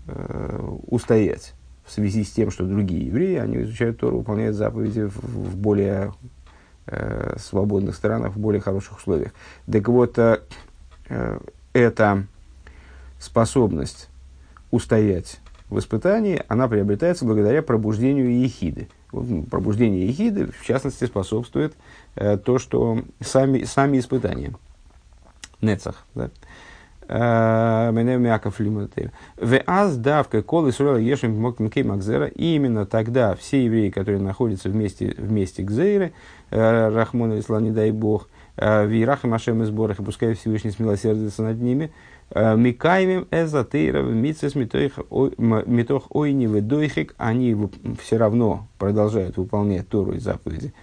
э, 0.08 0.78
устоять 0.88 1.54
в 1.86 1.92
связи 1.92 2.24
с 2.24 2.32
тем, 2.32 2.50
что 2.50 2.66
другие 2.66 3.06
евреи, 3.06 3.36
они 3.36 3.62
изучают 3.62 4.00
Тору, 4.00 4.18
выполняют 4.18 4.56
заповеди 4.56 5.02
в, 5.02 5.16
в 5.16 5.58
более 5.58 6.16
э, 6.88 7.36
свободных 7.38 7.94
странах, 7.94 8.34
в 8.34 8.40
более 8.40 8.62
хороших 8.62 8.98
условиях. 8.98 9.32
Так 9.72 9.88
вот, 9.88 10.18
э, 10.18 10.40
эта 11.74 12.26
способность 13.20 14.10
устоять 14.72 15.40
в 15.70 15.78
испытании, 15.80 16.44
она 16.48 16.68
приобретается 16.68 17.26
благодаря 17.26 17.62
пробуждению 17.62 18.40
ехиды. 18.40 18.88
Ну, 19.12 19.44
пробуждение 19.44 20.08
ехиды, 20.08 20.52
в 20.52 20.66
частности, 20.66 21.06
способствует 21.06 21.74
э, 22.16 22.38
то, 22.38 22.58
что 22.60 23.00
сами, 23.20 23.64
сами 23.64 24.00
испытания. 24.00 24.54
Нецах. 25.62 26.06
Да? 26.16 26.30
Менемяков 27.12 28.60
лимутер. 28.60 29.12
В 29.36 29.60
аз 29.66 29.98
давка 29.98 30.44
колы 30.44 30.72
сурела 30.72 30.98
ешем 30.98 31.40
мокмикей 31.40 31.82
макзера. 31.82 32.28
И 32.28 32.56
именно 32.56 32.86
тогда 32.86 33.36
все 33.36 33.66
евреи, 33.66 33.90
которые 33.90 34.22
находятся 34.22 34.70
вместе, 34.70 35.16
вместе 35.18 35.64
к 35.64 35.72
Зейре, 35.72 36.14
Рахмона 36.52 37.40
Исла, 37.40 37.60
не 37.62 37.72
дай 37.72 37.90
бог, 37.90 38.30
Вирах 38.58 39.24
и 39.24 39.28
Машем 39.28 39.64
из 39.64 39.72
Борах, 39.72 40.00
и 40.00 40.04
пускай 40.04 40.36
Всевышний 40.36 40.70
смилосердится 40.70 41.42
над 41.42 41.60
ними, 41.60 41.92
Микаемим 42.34 43.28
эзотейра 43.32 44.02
митсес 44.04 44.56
митох 44.56 46.16
ойни 46.16 46.46
ведойхик, 46.46 47.16
они 47.18 47.58
все 48.00 48.18
равно 48.18 48.68
продолжают 48.78 49.38
выполнять 49.38 49.90
Тору 49.90 50.14
и 50.14 50.20
заповеди, 50.20 50.74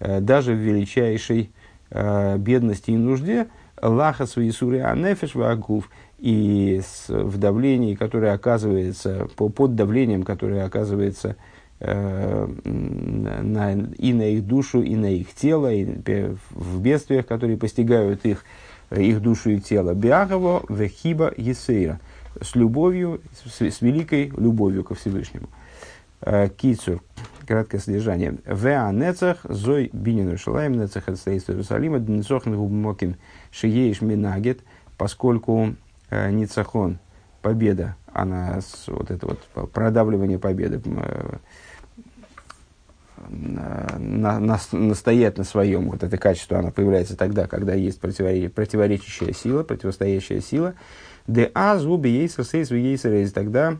даже 0.00 0.52
в 0.52 0.56
величайшей 0.56 1.52
бедности 1.90 2.90
и 2.90 2.96
нужде, 2.96 3.46
лаха 3.80 4.26
свои 4.26 4.50
суры 4.50 4.80
анефеш 4.80 5.36
вагуф, 5.36 5.88
и 6.18 6.80
в 7.08 7.38
давлении, 7.38 7.94
которое 7.94 8.32
оказывается, 8.32 9.28
по, 9.36 9.48
под 9.48 9.74
давлением, 9.74 10.22
которое 10.22 10.64
оказывается 10.64 11.36
э, 11.78 12.48
на, 12.64 13.72
и 13.72 14.12
на 14.14 14.22
их 14.30 14.46
душу, 14.46 14.80
и 14.82 14.96
на 14.96 15.10
их 15.12 15.34
тело, 15.34 15.72
и 15.72 15.86
в 16.50 16.80
бедствиях, 16.80 17.26
которые 17.26 17.58
постигают 17.58 18.24
их, 18.24 18.44
их 18.90 19.20
душу 19.20 19.50
и 19.50 19.60
тело. 19.60 19.94
Биагово 19.94 20.64
вехиба 20.68 21.32
есейра. 21.36 22.00
С 22.40 22.54
любовью, 22.54 23.20
с, 23.44 23.60
с 23.60 23.80
великой 23.80 24.32
любовью 24.36 24.84
ко 24.84 24.94
Всевышнему. 24.94 25.48
Э, 26.20 26.48
Кицур 26.48 27.02
краткое 27.46 27.78
содержание. 27.78 28.36
Веа 28.44 28.90
нецах, 28.92 29.38
зой 29.44 29.88
бинину 29.92 30.36
шалаем, 30.36 30.72
нецах 30.72 31.04
это 31.06 31.16
стоит 31.16 31.48
Иерусалима, 31.48 32.00
днецохн 32.00 32.54
губмоким 32.54 33.16
шиеиш 33.52 34.02
минагет, 34.02 34.60
поскольку 34.98 35.74
э, 36.10 36.30
ницахон, 36.30 36.98
победа, 37.42 37.96
она, 38.12 38.60
с, 38.60 38.88
вот 38.88 39.10
это 39.10 39.26
вот 39.26 39.70
продавливание 39.70 40.38
победы, 40.38 40.82
э, 40.84 41.36
на, 43.28 44.38
на, 44.40 44.58
настоять 44.72 45.38
на 45.38 45.44
своем, 45.44 45.90
вот 45.90 46.02
это 46.02 46.16
качество, 46.18 46.58
оно 46.58 46.70
появляется 46.70 47.16
тогда, 47.16 47.46
когда 47.46 47.74
есть 47.74 48.00
противоречащая 48.00 49.32
сила, 49.32 49.62
противостоящая 49.62 50.40
сила. 50.40 50.74
Де 51.26 51.50
азу 51.54 51.96
бейсер 51.96 52.44
сейс 52.44 52.70
бейсер 52.70 53.30
тогда 53.30 53.78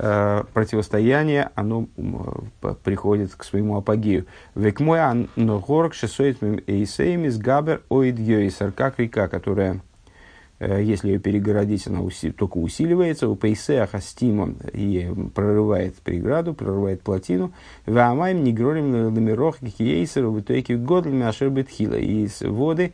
Э, 0.00 0.44
противостояние, 0.54 1.50
оно 1.56 1.88
э, 1.96 2.74
приходит 2.84 3.34
к 3.34 3.42
своему 3.42 3.76
апогею. 3.76 4.26
Век 4.54 4.78
мой 4.78 5.00
аногорг 5.00 5.92
шесоит 5.92 6.40
эйсеймис 6.40 7.36
габер 7.36 7.82
оид 7.88 8.16
йойсер, 8.16 8.70
как 8.70 9.00
река, 9.00 9.26
которая, 9.26 9.80
если 10.60 11.08
ее 11.08 11.18
перегородить, 11.18 11.86
она 11.86 12.02
уси, 12.02 12.32
только 12.32 12.58
усиливается, 12.58 13.28
у 13.28 13.36
пейсеаха 13.36 14.00
стимон 14.00 14.56
и 14.72 15.08
прорывает 15.34 15.94
преграду, 15.96 16.54
прорывает 16.54 17.02
плотину. 17.02 17.52
Ваамайм 17.86 18.42
не 18.42 18.52
гролим 18.52 18.92
ламирох 19.14 19.58
киейсер 19.58 20.26
в 20.26 20.40
итоге 20.40 20.76
годлами 20.76 21.26
ашербетхила. 21.26 21.94
И 21.94 22.28
воды 22.42 22.92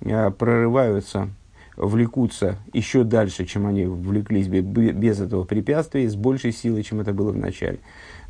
прорываются 0.00 1.30
влекутся 1.76 2.56
еще 2.72 3.04
дальше, 3.04 3.44
чем 3.44 3.66
они 3.66 3.84
влеклись 3.84 4.48
без 4.48 5.20
этого 5.20 5.44
препятствия, 5.44 6.08
с 6.08 6.16
большей 6.16 6.52
силой, 6.52 6.82
чем 6.82 7.00
это 7.00 7.12
было 7.12 7.32
в 7.32 7.36
начале. 7.36 7.78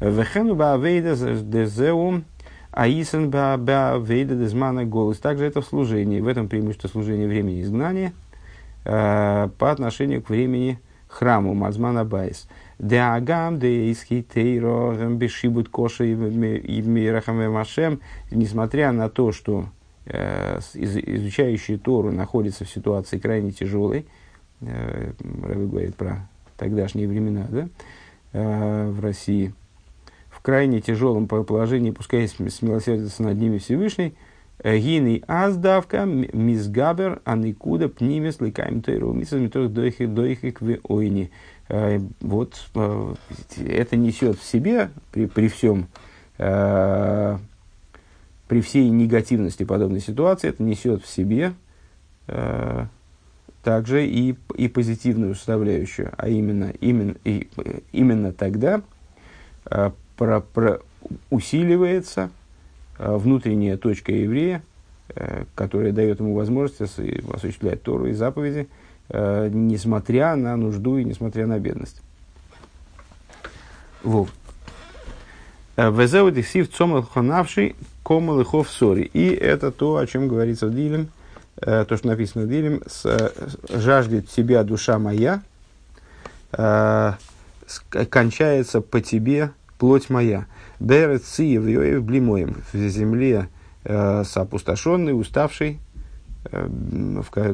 Вехену 0.01 0.55
баавейда 0.55 1.17
дезеум 1.43 2.25
аисен 2.73 3.31
баавейда 3.31 4.35
дезмана 4.35 4.85
голос. 4.85 5.19
Также 5.19 5.45
это 5.45 5.61
в 5.61 5.67
служении. 5.67 6.21
В 6.21 6.29
этом 6.29 6.49
преимущество 6.49 6.89
служения 6.89 7.27
времени 7.27 7.63
изгнания 7.63 8.09
э, 8.09 8.26
по 8.87 9.71
отношению 9.73 10.23
к 10.23 10.31
времени 10.31 10.79
храму 11.09 11.55
Мазмана 11.55 12.05
Байс. 12.05 12.47
Деагам, 12.79 13.59
де 13.59 13.91
исхитейро, 13.91 15.09
бешибут 15.09 15.69
коша 15.69 16.05
и 16.05 16.15
машем, 17.49 18.01
несмотря 18.31 18.93
на 18.93 19.09
то, 19.09 19.33
что 19.33 19.67
Э, 20.09 20.61
изучающие 20.75 21.79
Тору 21.79 22.13
находится 22.13 22.65
в 22.65 22.71
ситуации 22.71 23.19
крайне 23.19 23.51
тяжелой, 23.51 24.07
э, 24.61 25.13
Рэбе 25.43 25.67
говорит 25.67 25.97
про 25.97 26.29
тогдашние 26.57 27.09
времена, 27.09 27.47
да, 27.51 27.69
э, 28.33 28.89
в 28.89 29.01
России, 29.01 29.53
в 30.31 30.41
крайне 30.43 30.81
тяжелом 30.81 31.27
положении, 31.27 31.91
пускай 31.91 32.29
смилосердится 32.29 33.25
над 33.25 33.37
ними 33.37 33.59
Всевышний, 33.59 34.15
Гины 34.65 35.23
аздавка 35.27 36.05
мизгабер 36.05 37.21
аникуда 37.25 37.89
пнимес 37.89 38.41
ликаем 38.41 38.83
тойру 38.83 39.13
мисас 39.13 39.41
метох 39.41 39.71
дойхик 39.71 40.13
дойхик 40.13 40.61
в 40.61 40.79
ойни. 40.85 41.31
Вот 41.69 42.55
это 43.59 43.97
несет 43.97 44.39
в 44.39 44.45
себе 44.45 44.91
при, 45.13 45.27
при 45.27 45.49
всем 45.49 45.89
при 48.49 48.61
всей 48.61 48.89
негативности 48.91 49.65
подобной 49.65 50.01
ситуации 50.01 50.49
это 50.49 50.63
несет 50.63 51.03
в 51.03 51.09
себе 51.09 51.55
э, 52.29 52.87
также 53.63 54.07
и, 54.07 54.37
и 54.57 54.69
позитивную 54.69 55.35
составляющую, 55.35 56.13
а 56.17 56.29
именно, 56.29 56.73
именно, 56.81 57.17
и, 57.25 57.49
именно 57.93 58.33
тогда 58.33 58.83
э, 59.71 59.91
про, 60.17 60.41
про, 60.41 60.81
усиливается 61.31 62.31
э, 62.31 62.46
внутренняя 62.99 63.77
точка 63.77 64.13
еврея, 64.13 64.63
э, 65.15 65.45
которая 65.55 65.93
дает 65.93 66.21
ему 66.21 66.35
возможность 66.35 66.81
осуществлять 66.81 67.83
Тору 67.83 68.07
и 68.07 68.13
заповеди, 68.13 68.69
э, 69.09 69.49
несмотря 69.53 70.37
на 70.37 70.57
нужду 70.57 70.99
и 70.99 71.05
несмотря 71.05 71.47
на 71.47 71.59
бедность. 71.59 72.01
Вот. 74.03 74.29
Э, 75.77 75.91
Везеу 75.91 76.31
дексив 76.31 76.73
цомел 76.73 77.03
хонавший 77.03 77.77
комал 78.03 78.41
и 78.41 78.65
сори. 78.69 79.11
И 79.13 79.29
это 79.29 79.71
то, 79.73 79.97
о 79.97 80.07
чем 80.07 80.29
говорится 80.29 80.69
в 80.69 80.75
Дилем, 80.75 81.09
э, 81.61 81.85
то, 81.89 81.97
что 81.97 82.07
написано 82.07 82.45
в 82.45 82.49
Дилем, 82.49 82.83
э, 83.05 83.31
жаждет 83.71 84.29
тебя 84.29 84.63
душа 84.63 84.99
моя, 84.99 85.43
э, 86.53 87.13
кончается 88.11 88.81
по 88.81 89.01
тебе 89.01 89.51
плоть 89.79 90.09
моя. 90.09 90.47
Берет 90.81 91.25
циев 91.25 91.67
йоев 91.67 92.03
блимоем 92.05 92.57
в 92.73 92.77
земле 92.77 93.49
э, 93.85 94.25
с 94.25 94.37
опустошенной, 94.37 95.19
уставшей, 95.19 95.81
э, 96.51 96.69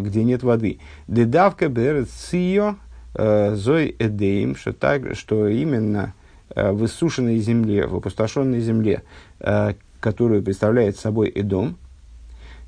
где 0.00 0.24
нет 0.24 0.42
воды. 0.42 0.78
Дедавка 1.06 1.68
берет 1.68 2.10
цио 2.10 2.76
э, 3.14 3.54
зой 3.54 3.94
эдеем, 3.98 4.56
что, 4.56 4.72
так, 4.72 5.14
что 5.14 5.46
именно 5.46 6.14
э, 6.54 6.72
в 6.72 6.84
иссушенной 6.84 7.38
земле, 7.38 7.86
в 7.86 7.96
опустошенной 7.96 8.60
земле, 8.60 9.02
э, 9.40 9.74
которую 10.00 10.42
представляет 10.42 10.96
собой 10.98 11.28
Эдом, 11.28 11.76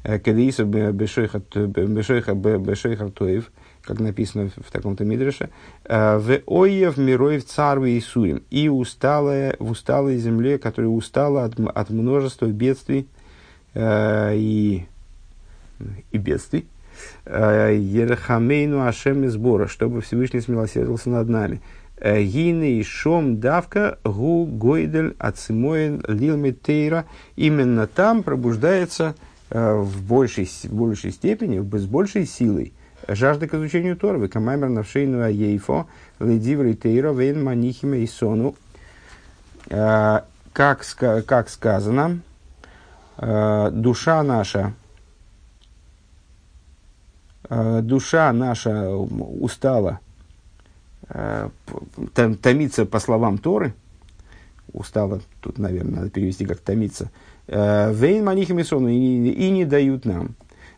э, 0.04 0.18
Кадииса 0.20 0.64
Бешойха 0.64 1.40
Тоев, 3.10 3.50
как 3.86 4.00
написано 4.00 4.50
в 4.56 4.70
таком-то 4.70 5.04
мидреше, 5.04 5.50
э, 5.84 6.18
в 6.18 6.40
Оев 6.46 6.96
Мироев 6.96 7.44
Царве 7.44 7.98
и 7.98 8.00
Сурим, 8.00 8.42
и 8.50 8.68
усталая, 8.68 9.56
в 9.58 9.70
усталой 9.70 10.16
земле, 10.16 10.58
которая 10.58 10.90
устала 10.90 11.44
от, 11.44 11.58
от 11.60 11.90
множества 11.90 12.46
бедствий 12.46 13.06
э, 13.74 14.36
и, 14.36 14.86
и 16.12 16.18
бедствий, 16.18 16.66
Ерхамейну 17.26 18.86
Ашем 18.86 19.28
сбора, 19.28 19.66
чтобы 19.66 20.00
Всевышний 20.00 20.40
смилосердился 20.40 21.10
над 21.10 21.28
нами. 21.28 21.60
Гины 22.00 22.74
и 22.74 22.82
шом 22.84 23.40
давка 23.40 23.98
гу 24.04 24.46
гойдель 24.46 25.14
ацимоин 25.18 26.04
лилмитейра. 26.06 27.04
Именно 27.34 27.86
там 27.86 28.22
пробуждается 28.22 29.14
э, 29.50 29.74
в 29.74 30.02
большей, 30.04 30.44
в 30.44 30.72
большей 30.72 31.12
степени, 31.12 31.58
с 31.58 31.86
большей 31.86 32.26
силой 32.26 32.72
жажда 33.08 33.48
к 33.48 33.54
изучению 33.54 33.96
Торы. 33.96 34.28
Камаймер 34.28 34.68
навшейну 34.68 35.22
аейфо 35.22 35.86
ледиври 36.20 36.74
тейра 36.74 37.12
вейн 37.12 37.42
манихиме 37.42 38.00
и 38.00 38.06
сону. 38.06 38.54
Э, 39.70 40.20
как, 40.52 40.84
как 41.26 41.48
сказано, 41.48 42.20
э, 43.18 43.70
душа 43.72 44.22
наша, 44.22 44.72
душа 47.50 48.32
наша 48.32 48.88
устала 48.90 50.00
Э, 51.08 51.50
томиться 52.14 52.86
по 52.86 52.98
словам 52.98 53.36
Торы, 53.36 53.74
устало, 54.72 55.20
тут, 55.40 55.58
наверное, 55.58 55.96
надо 55.96 56.10
перевести 56.10 56.46
как 56.46 56.60
томиться, 56.60 57.10
э, 57.46 57.92
вейн 57.92 58.24
манихим 58.24 58.58
и, 58.58 59.30
и 59.30 59.50
не 59.50 59.64
дают 59.66 60.06
нам. 60.06 60.34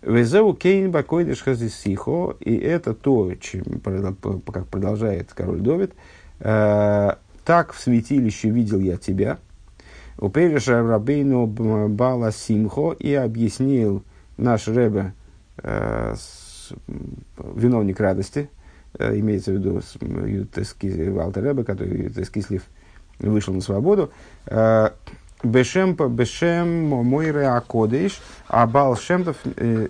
Везеу 0.07 0.55
кейн 0.55 0.93
бакойдеш 0.93 1.43
хазисихо, 1.43 2.37
и 2.41 2.57
это 2.57 2.95
то, 2.95 3.35
чем, 3.35 3.65
как 3.81 4.67
продолжает 4.69 5.33
король 5.33 5.61
Довид, 5.61 5.93
э, 6.39 7.15
так 7.45 7.73
в 7.73 7.81
святилище 7.81 8.51
видел 8.51 8.79
я 8.79 8.97
тебя, 8.97 9.39
у 10.19 10.29
Переша 10.29 10.83
Рабейну 10.83 11.47
Бала 11.47 12.31
Симхо, 12.31 12.93
и 12.93 13.13
объяснил 13.15 14.03
наш 14.37 14.69
Ребе 14.69 15.13
виновник 17.39 18.01
радости, 18.01 18.49
э, 18.99 19.19
имеется 19.19 19.53
в 19.53 19.55
виду 19.55 19.81
Валтер 21.13 21.45
Ребе, 21.45 21.65
который 21.65 22.11
Кислив 22.33 22.63
вышел 23.19 23.55
на 23.55 23.61
свободу, 23.61 24.11
э, 24.47 24.91
Бешем, 25.43 25.95
Бешем 25.95 26.89
Мойре 26.89 27.49
Акодыш, 27.49 28.21
а 28.49 28.67
Бал 28.67 28.97
Шемтов 28.97 29.37
э, 29.45 29.89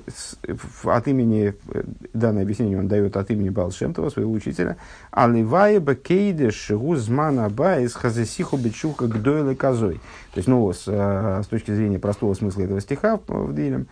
от 0.85 1.09
имени, 1.09 1.55
э, 1.73 1.83
данное 2.13 2.43
объяснение 2.43 2.79
он 2.79 2.89
дает 2.89 3.17
от 3.17 3.31
имени 3.31 3.51
Бал 3.51 3.71
Шемтова, 3.71 4.11
своего 4.11 4.33
учителя, 4.33 4.77
Аливая 5.13 5.79
Бекейдеш 5.79 6.71
Гузмана 6.71 7.49
Байс 7.49 7.95
Хазесиху 7.95 8.57
Бечука 8.57 9.07
Гдойлы 9.07 9.55
Козой. 9.55 10.01
То 10.33 10.39
есть, 10.39 10.49
ну, 10.49 10.73
с, 10.73 10.85
э, 10.89 11.43
с 11.45 11.47
точки 11.47 11.71
зрения 11.73 12.01
простого 12.01 12.35
смысла 12.35 12.63
этого 12.63 12.81
стиха 12.81 13.21
в 13.29 13.55
Дилем, 13.55 13.87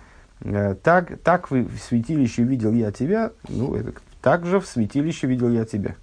так, 0.83 1.19
так 1.23 1.51
в 1.51 1.79
святилище 1.79 2.43
видел 2.43 2.73
я 2.73 2.91
тебя, 2.91 3.31
ну, 3.49 3.77
это, 3.77 3.93
так 4.21 4.45
же 4.45 4.59
в 4.59 4.67
святилище 4.67 5.29
видел 5.29 5.49
я 5.49 5.65
тебя. 5.65 5.95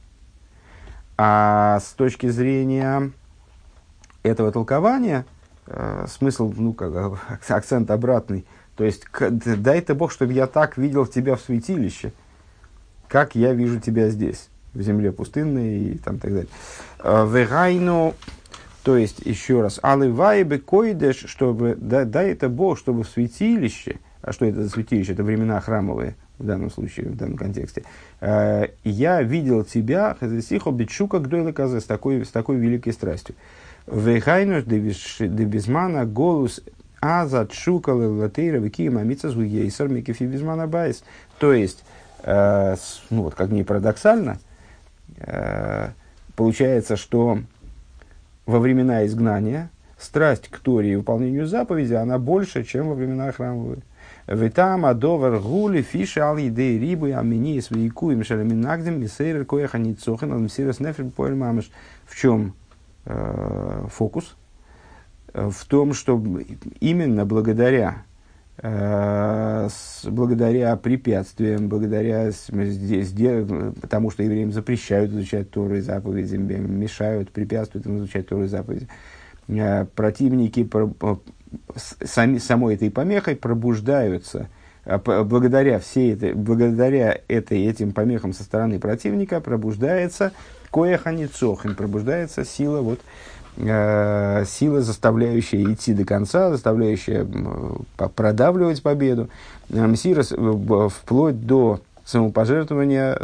А 1.18 1.80
с 1.80 1.92
точки 1.92 2.30
зрения 2.30 3.12
этого 4.24 4.52
толкования, 4.52 5.26
Э, 5.74 6.06
смысл, 6.10 6.54
ну, 6.56 6.74
как 6.74 7.20
акцент 7.50 7.90
обратный. 7.92 8.46
То 8.76 8.84
есть, 8.84 9.06
дай-то 9.20 9.96
Бог, 9.96 10.12
чтобы 10.12 10.34
я 10.34 10.48
так 10.48 10.78
видел 10.78 11.06
тебя 11.06 11.36
в 11.36 11.42
святилище, 11.42 12.14
как 13.08 13.36
я 13.36 13.54
вижу 13.54 13.80
тебя 13.80 14.10
здесь, 14.10 14.50
в 14.74 14.82
земле 14.82 15.12
пустынной 15.12 15.80
и 15.80 15.98
там 15.98 16.20
так 16.20 16.32
далее. 16.32 16.50
Э, 17.00 17.26
Вегайну, 17.26 18.16
то 18.84 18.98
есть, 18.98 19.20
еще 19.26 19.62
раз, 19.62 19.80
алывайбе 19.82 20.60
койдеш, 20.60 21.26
чтобы, 21.28 21.78
дай, 21.80 22.06
дай 22.06 22.32
это 22.32 22.50
Бог, 22.50 22.78
чтобы 22.78 23.04
в 23.04 23.08
святилище, 23.08 24.00
а 24.22 24.34
что 24.34 24.46
это 24.46 24.64
за 24.64 24.70
святилище? 24.70 25.14
Это 25.14 25.24
времена 25.24 25.60
храмовые, 25.62 26.16
в 26.38 26.46
данном 26.46 26.70
случае, 26.70 27.10
в 27.10 27.16
данном 27.16 27.38
контексте. 27.38 27.84
Э, 28.20 28.68
я 28.84 29.22
видел 29.22 29.64
тебя, 29.64 30.18
חזיתיך 30.20 30.72
בתשוקה 30.72 31.20
גדולה 31.20 31.54
с 31.80 31.84
такой, 31.86 32.26
с 32.26 32.30
такой 32.30 32.58
великой 32.58 32.92
страстью. 32.92 33.36
והיינו 33.88 34.64
דבזמן 34.66 36.06
הגלות 36.06 36.62
אז 37.02 37.48
התשוקה 37.48 38.08
לתורה 38.08 38.58
וקיום 38.58 39.02
המצוות 39.04 39.42
הוא 39.42 39.62
יותר 39.62 39.88
מכפי 39.88 40.24
בזמן 40.24 40.68
הבית. 40.68 41.04
То 41.40 41.52
есть, 41.52 41.84
э, 42.24 42.76
ну 43.10 43.24
вот 43.24 43.36
как 43.36 43.50
ни 43.50 43.64
парадоксально, 43.64 44.38
э, 45.18 45.90
получается, 46.36 46.96
что 46.96 47.40
во 48.46 48.60
времена 48.60 49.06
изгнания 49.06 49.70
страсть 49.98 50.48
к 50.48 50.60
Торе 50.60 50.94
и 50.94 50.96
выполнению 50.96 51.48
заповеди, 51.48 51.94
она 51.94 52.20
больше, 52.20 52.64
чем 52.64 52.90
во 52.90 52.96
времена 52.96 53.32
храмовые. 53.32 53.82
Витам 54.28 54.86
адовар 54.86 55.40
гули 55.40 55.82
фиши 55.82 56.20
ал 56.20 56.38
едей 56.38 56.80
рибы 56.80 57.14
амини 57.14 57.60
свейку 57.60 58.12
им 58.12 58.24
шаламинагдем 58.24 59.02
мисейр 59.02 59.46
коеха 59.46 59.80
ницохен 59.80 60.32
ал 60.34 60.40
мсирас 60.40 60.80
нефер 60.80 61.06
поэль 61.06 61.36
мамыш. 61.36 61.72
В 62.06 62.16
чем 62.16 62.54
э, 63.06 63.86
фокус 63.90 64.36
э, 65.34 65.50
в 65.50 65.66
том, 65.66 65.94
что 65.94 66.22
именно 66.80 67.26
благодаря, 67.26 68.04
э, 68.58 69.68
с, 69.70 70.06
благодаря 70.06 70.76
препятствиям, 70.76 71.68
благодаря 71.68 72.32
здесь, 72.32 73.14
потому 73.82 74.12
что 74.12 74.24
евреям 74.24 74.52
запрещают 74.52 75.12
изучать 75.12 75.52
Торы 75.52 75.80
и 75.80 75.82
заповеди, 75.82 76.36
мешают, 76.36 77.32
препятствуют 77.32 77.86
им 77.86 77.98
изучать 77.98 78.28
Торы 78.28 78.46
и 78.46 78.48
заповеди, 78.48 78.88
э, 79.48 79.86
противники 79.86 80.64
про, 80.64 80.94
э, 81.02 81.16
сами, 81.76 82.38
самой 82.38 82.76
этой 82.76 82.92
помехой 82.92 83.36
пробуждаются 83.36 84.50
благодаря 84.84 85.78
всей 85.80 86.14
этой, 86.14 86.34
благодаря 86.34 87.16
этой, 87.28 87.66
этим 87.66 87.92
помехам 87.92 88.34
со 88.34 88.44
стороны 88.44 88.80
противника 88.80 89.40
пробуждается 89.40 90.32
Кояханицохин 90.72 91.76
пробуждается 91.76 92.46
сила, 92.46 92.82
вот, 92.82 93.00
э, 93.58 94.46
сила, 94.48 94.82
заставляющая 94.82 95.72
идти 95.74 95.94
до 95.94 96.06
конца, 96.06 96.50
заставляющая 96.50 97.26
э, 97.26 98.08
продавливать 98.16 98.82
победу. 98.82 99.30
Мсирос 99.70 100.32
э, 100.32 100.90
вплоть 100.90 101.46
до 101.46 101.82
самопожертвования, 102.06 103.20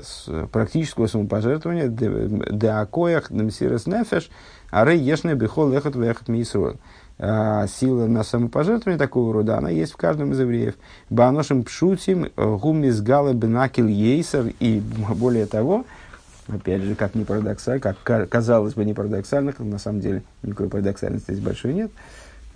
практического 0.52 1.08
самопожертвования, 1.08 1.88
деакоях, 1.88 3.32
мсирос 3.32 3.88
нефеш, 3.88 4.30
ары 4.70 4.96
ешне 4.96 5.34
бихол 5.34 5.70
лехот 5.70 5.96
вехот 5.96 6.28
мисруэл. 6.28 6.76
Сила 7.18 8.06
на 8.06 8.24
самопожертвование 8.24 9.00
такого 9.00 9.34
рода, 9.34 9.58
она 9.58 9.72
есть 9.72 9.94
в 9.94 9.98
каждом 9.98 10.34
из 10.34 10.40
евреев. 10.40 10.76
Баношим 11.10 11.64
пшутим, 11.64 12.30
гумис 12.36 13.02
галы 13.02 13.34
бенакил 13.34 13.88
ейсер, 13.88 14.54
и 14.60 14.80
более 15.16 15.48
того, 15.48 15.86
опять 16.48 16.82
же, 16.82 16.96
как 16.96 17.16
не 17.16 17.24
парадоксально, 17.24 17.80
как 17.82 18.30
казалось 18.30 18.74
бы 18.74 18.86
не 18.86 18.94
парадоксально, 18.94 19.54
на 19.60 19.78
самом 19.78 20.02
деле 20.02 20.24
никакой 20.44 20.70
парадоксальности 20.70 21.32
здесь 21.32 21.44
большой 21.44 21.74
нет, 21.74 21.92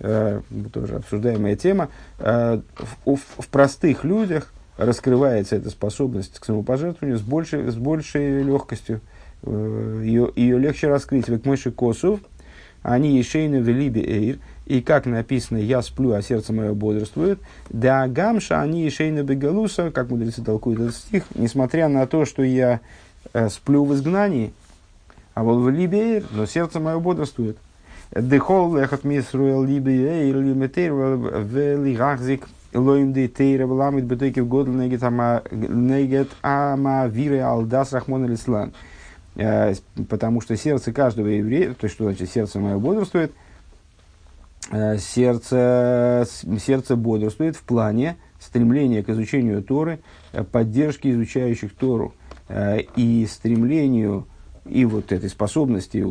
э, 0.00 0.40
тоже 0.72 0.96
обсуждаемая 0.96 1.56
тема, 1.56 1.88
э, 2.18 2.60
в, 3.04 3.16
в, 3.16 3.48
простых 3.48 4.04
людях 4.04 4.52
раскрывается 4.76 5.56
эта 5.56 5.70
способность 5.70 6.38
к 6.38 6.44
самопожертвованию 6.44 7.18
с 7.18 7.22
большей, 7.22 7.70
с 7.70 7.76
большей 7.76 8.42
легкостью. 8.42 9.00
Э, 9.42 10.00
ее, 10.02 10.32
ее 10.34 10.58
легче 10.58 10.88
раскрыть. 10.88 11.28
Век 11.28 11.44
мыши 11.44 11.70
косов, 11.70 12.20
они 12.82 13.16
ешейны 13.18 13.62
в 13.62 13.68
либе 13.68 14.02
эйр, 14.02 14.38
и 14.66 14.80
как 14.80 15.06
написано, 15.06 15.58
я 15.58 15.82
сплю, 15.82 16.12
а 16.12 16.22
сердце 16.22 16.52
мое 16.52 16.72
бодрствует, 16.72 17.40
да 17.68 18.06
гамша 18.08 18.60
они 18.60 18.84
ешейны 18.84 19.20
бегалуса, 19.20 19.90
как 19.90 20.10
мудрецы 20.10 20.42
толкуют 20.42 20.80
этот 20.80 20.94
стих, 20.94 21.24
несмотря 21.34 21.88
на 21.88 22.06
то, 22.06 22.24
что 22.24 22.42
я 22.42 22.80
сплю 23.48 23.84
в 23.84 23.94
изгнании, 23.94 24.52
а 25.34 25.42
вот 25.42 25.58
в 25.58 25.68
Либе, 25.70 26.22
но 26.30 26.46
сердце 26.46 26.80
мое 26.80 26.98
бодрствует. 26.98 27.56
Дехол 28.14 28.76
лехат 28.76 29.04
мисруэл 29.04 29.64
лимитер 29.64 30.92
в 30.92 31.84
лигахзик 31.84 32.46
лоим 32.74 33.12
де 33.12 33.28
тейра 33.28 33.66
вламит 33.66 34.04
бетеки 34.04 34.40
в 34.40 34.48
год 34.48 34.68
негет 34.68 35.02
ама 36.42 37.06
вире 37.06 37.42
алдас 37.42 37.92
рахмон 37.92 38.24
алислан. 38.24 38.72
Э, 39.36 39.74
потому 40.10 40.42
что 40.42 40.56
сердце 40.56 40.92
каждого 40.92 41.28
еврея, 41.28 41.72
то 41.72 41.84
есть 41.84 41.94
что 41.94 42.04
значит 42.04 42.30
сердце 42.30 42.60
мое 42.60 42.76
бодрствует, 42.76 43.32
э, 44.70 44.98
сердце, 44.98 46.26
сердце 46.60 46.96
бодрствует 46.96 47.56
в 47.56 47.62
плане 47.62 48.16
стремления 48.38 49.02
к 49.02 49.08
изучению 49.08 49.62
Торы, 49.62 50.00
поддержки 50.50 51.10
изучающих 51.10 51.74
Тору 51.74 52.12
Э, 52.12 52.21
и 52.96 53.26
стремлению 53.30 54.26
и 54.64 54.84
вот 54.84 55.12
этой 55.12 55.28
способности 55.28 56.06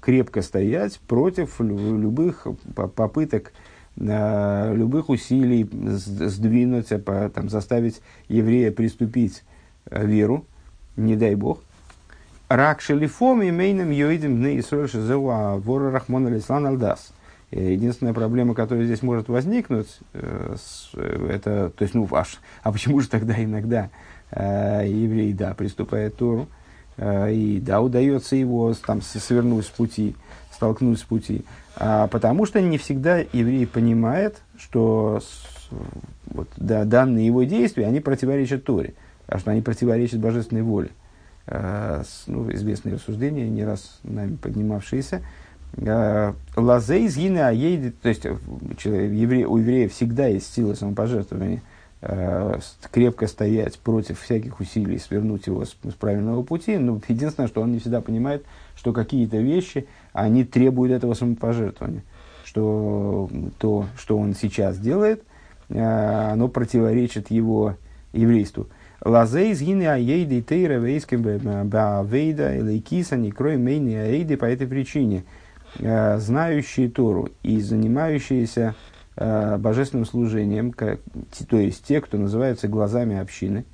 крепко 0.00 0.42
стоять 0.42 1.00
против 1.06 1.60
любых 1.60 2.46
попыток, 2.74 3.52
э, 3.96 4.74
любых 4.74 5.08
усилий 5.08 5.68
сдвинуть, 5.72 6.88
там, 6.88 7.48
заставить 7.48 8.00
еврея 8.28 8.70
приступить 8.70 9.44
э, 9.86 10.06
веру, 10.06 10.44
не 10.96 11.16
дай 11.16 11.34
бог. 11.34 11.60
Рак 12.48 12.80
шелифом 12.80 13.42
и 13.42 13.50
мейном 13.50 13.90
йоидим 13.90 14.36
дны 14.36 14.60
Исроэль 14.60 14.88
шезеуа 14.88 15.56
вора 15.56 15.90
рахмон 15.90 16.26
алислан 16.26 16.66
алдас. 16.66 17.12
Единственная 17.50 18.12
проблема, 18.12 18.54
которая 18.54 18.84
здесь 18.84 19.02
может 19.02 19.28
возникнуть, 19.28 20.00
это, 20.12 21.70
то 21.76 21.82
есть, 21.82 21.94
ну, 21.94 22.02
ваш, 22.02 22.40
а 22.62 22.72
почему 22.72 23.00
же 23.00 23.08
тогда 23.08 23.42
иногда 23.42 23.88
Э, 23.88 24.15
еврей, 24.32 25.32
да, 25.32 25.54
приступает 25.54 26.16
Тору, 26.16 26.48
э, 26.96 27.32
и 27.32 27.60
да, 27.60 27.80
удается 27.80 28.36
его 28.36 28.74
там 28.74 29.02
свернуть 29.02 29.66
с 29.66 29.68
пути, 29.68 30.14
столкнуть 30.52 30.98
с 30.98 31.02
пути, 31.02 31.44
а, 31.76 32.06
потому 32.08 32.46
что 32.46 32.60
не 32.60 32.78
всегда 32.78 33.18
еврей 33.18 33.66
понимает, 33.66 34.40
что 34.58 35.20
вот, 36.26 36.48
да, 36.56 36.84
данные 36.84 37.26
его 37.26 37.44
действия, 37.44 37.86
они 37.86 38.00
противоречат 38.00 38.64
Торе, 38.64 38.94
а 39.26 39.38
что 39.38 39.50
они 39.50 39.60
противоречат 39.60 40.20
божественной 40.20 40.62
воле. 40.62 40.90
А, 41.46 42.02
ну, 42.26 42.50
известные 42.52 42.96
рассуждения, 42.96 43.48
не 43.48 43.64
раз 43.64 44.00
нами 44.02 44.36
поднимавшиеся. 44.36 45.22
Лазей 46.56 47.06
згины 47.08 47.40
аейди, 47.40 47.90
то 47.90 48.08
есть 48.08 48.24
у 48.24 48.30
еврея 49.58 49.88
всегда 49.88 50.26
есть 50.26 50.52
сила 50.54 50.74
самопожертвования– 50.74 51.62
Э, 51.72 51.72
крепко 52.90 53.26
стоять 53.26 53.78
против 53.78 54.20
всяких 54.20 54.60
усилий, 54.60 54.98
свернуть 54.98 55.46
его 55.46 55.64
с, 55.64 55.70
с 55.70 55.94
правильного 55.94 56.42
пути. 56.42 56.76
Но 56.78 57.00
единственное, 57.08 57.48
что 57.48 57.62
он 57.62 57.72
не 57.72 57.78
всегда 57.78 58.00
понимает, 58.00 58.44
что 58.76 58.92
какие-то 58.92 59.38
вещи, 59.38 59.86
они 60.12 60.44
требуют 60.44 60.92
этого 60.92 61.14
самопожертвования. 61.14 62.02
Что 62.44 63.28
то, 63.58 63.86
что 63.98 64.18
он 64.18 64.34
сейчас 64.34 64.78
делает, 64.78 65.24
э, 65.68 65.80
оно 65.80 66.48
противоречит 66.48 67.30
его 67.30 67.76
еврейству. 68.12 68.68
Лазей 69.04 69.52
згины 69.54 69.86
аейды 69.86 70.40
тейра 70.42 70.74
вейским 70.74 71.22
баавейда 71.68 72.58
элейкиса 72.58 73.16
некрой 73.16 73.56
мейни 73.56 73.94
аейды 73.94 74.36
по 74.36 74.46
этой 74.46 74.66
причине. 74.66 75.24
Э, 75.78 76.18
знающие 76.18 76.88
Тору 76.88 77.28
и 77.42 77.60
занимающиеся 77.60 78.74
э, 78.74 78.95
божественным 79.16 80.04
служением, 80.04 80.72
как, 80.72 81.00
то 81.48 81.56
есть 81.56 81.84
те, 81.84 82.00
кто 82.00 82.18
называется 82.18 82.68
глазами 82.68 83.16
общины, 83.18 83.64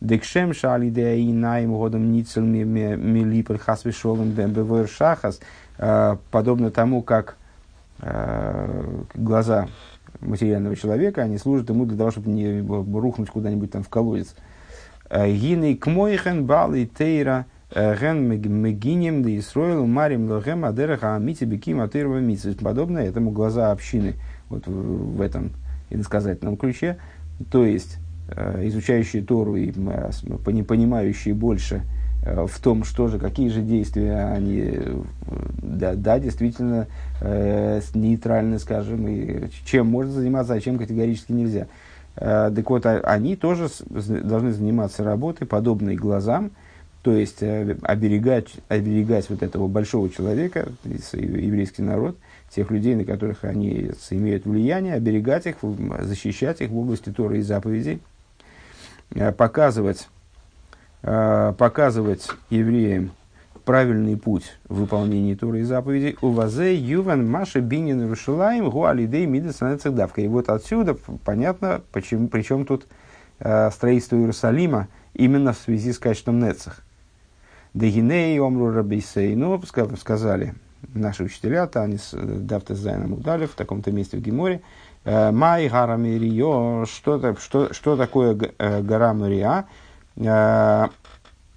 Декшем 0.00 0.52
шали 0.52 0.90
де 0.90 1.16
и 1.16 1.32
наим 1.32 1.72
годом 1.72 2.12
ницел 2.12 2.42
милипер 2.42 3.58
хас 3.58 3.84
вишолом 3.84 4.30
бевер 4.30 4.86
шахас, 4.86 5.40
подобно 6.30 6.70
тому, 6.70 7.02
как 7.02 7.36
глаза 9.14 9.68
материального 10.20 10.76
человека, 10.76 11.22
они 11.22 11.38
служат 11.38 11.70
ему 11.70 11.86
для 11.86 11.96
того, 11.96 12.10
чтобы 12.10 12.28
не 12.30 12.60
рухнуть 12.60 13.30
куда-нибудь 13.30 13.70
там 13.70 13.82
в 13.82 13.88
колодец. 13.88 14.34
Гиней 15.10 15.76
кмойхен 15.76 16.44
бали 16.44 16.84
тейра 16.84 17.46
ген 17.74 18.24
мегинем 18.24 19.22
да 19.22 19.36
Исроил 19.38 19.86
марим 19.86 20.30
лохем 20.30 20.64
адераха 20.64 21.16
амити 21.16 21.44
беким 21.44 21.80
атырва. 21.80 22.20
Подобно 22.60 22.98
этому 22.98 23.30
глаза 23.30 23.70
общины 23.72 24.14
вот 24.54 24.66
в, 24.66 25.20
этом 25.20 25.52
иносказательном 25.90 26.56
ключе. 26.56 26.98
То 27.50 27.64
есть, 27.64 27.98
изучающие 28.62 29.22
Тору 29.22 29.56
и 29.56 29.70
понимающие 29.70 31.34
больше 31.34 31.82
в 32.24 32.58
том, 32.60 32.84
что 32.84 33.08
же, 33.08 33.18
какие 33.18 33.48
же 33.50 33.60
действия 33.60 34.32
они, 34.32 34.78
да, 35.62 35.94
да 35.94 36.18
действительно, 36.18 36.86
э, 37.20 37.82
нейтральны, 37.92 38.58
скажем, 38.58 39.06
и 39.08 39.48
чем 39.66 39.88
можно 39.88 40.12
заниматься, 40.12 40.54
а 40.54 40.60
чем 40.60 40.78
категорически 40.78 41.32
нельзя. 41.32 41.66
Э, 42.16 42.50
так 42.54 42.70
вот, 42.70 42.86
они 42.86 43.36
тоже 43.36 43.68
должны 43.90 44.52
заниматься 44.52 45.04
работой, 45.04 45.46
подобной 45.46 45.96
глазам, 45.96 46.52
то 47.02 47.12
есть 47.12 47.42
э, 47.42 47.76
оберегать, 47.82 48.48
оберегать 48.68 49.28
вот 49.28 49.42
этого 49.42 49.68
большого 49.68 50.08
человека, 50.08 50.68
еврейский 50.84 51.82
народ, 51.82 52.16
тех 52.54 52.70
людей, 52.70 52.94
на 52.94 53.04
которых 53.04 53.44
они 53.44 53.90
имеют 54.10 54.46
влияние, 54.46 54.94
оберегать 54.94 55.46
их, 55.46 55.56
защищать 56.00 56.60
их 56.60 56.70
в 56.70 56.78
области 56.78 57.10
Торы 57.10 57.38
и 57.38 57.42
заповедей, 57.42 58.00
э, 59.14 59.32
показывать, 59.32 60.08
э, 61.02 61.52
показывать 61.58 62.28
евреям 62.50 63.10
правильный 63.64 64.16
путь 64.16 64.58
в 64.68 64.80
выполнении 64.80 65.34
Торы 65.34 65.60
и 65.60 65.62
заповедей. 65.62 66.16
У 66.20 66.30
вазе 66.30 66.74
юван 66.76 67.28
маша 67.28 67.60
бинин 67.60 68.08
рушилаем 68.08 68.68
гуалидей 68.68 69.26
мидасанецехдавка. 69.26 70.20
И 70.20 70.28
вот 70.28 70.48
отсюда 70.48 70.96
понятно, 71.24 71.80
почему, 71.92 72.28
причем 72.28 72.66
тут 72.66 72.86
строительство 73.38 74.16
Иерусалима 74.16 74.88
именно 75.14 75.54
в 75.54 75.58
связи 75.58 75.92
с 75.92 75.98
качеством 75.98 76.40
Нецах. 76.40 76.82
Дегиней 77.72 78.38
омру 78.38 78.70
рабисейну, 78.70 79.60
сказали 79.98 80.54
наши 80.94 81.24
учителя, 81.24 81.66
Танис 81.66 82.10
Дафтес 82.12 82.78
Зайном 82.78 83.14
Удалев, 83.14 83.52
в 83.52 83.54
таком-то 83.54 83.92
месте 83.92 84.16
в 84.16 84.20
Гиморе, 84.20 84.62
«Э, 85.04 85.30
Май 85.30 85.68
гара 85.68 85.96
Мерио, 85.96 86.84
что, 86.86 87.36
что, 87.36 87.72
что 87.72 87.96
такое 87.96 88.36
э, 88.58 88.82
гора 88.82 89.12
Мерия? 89.12 89.66
Э, 90.16 90.88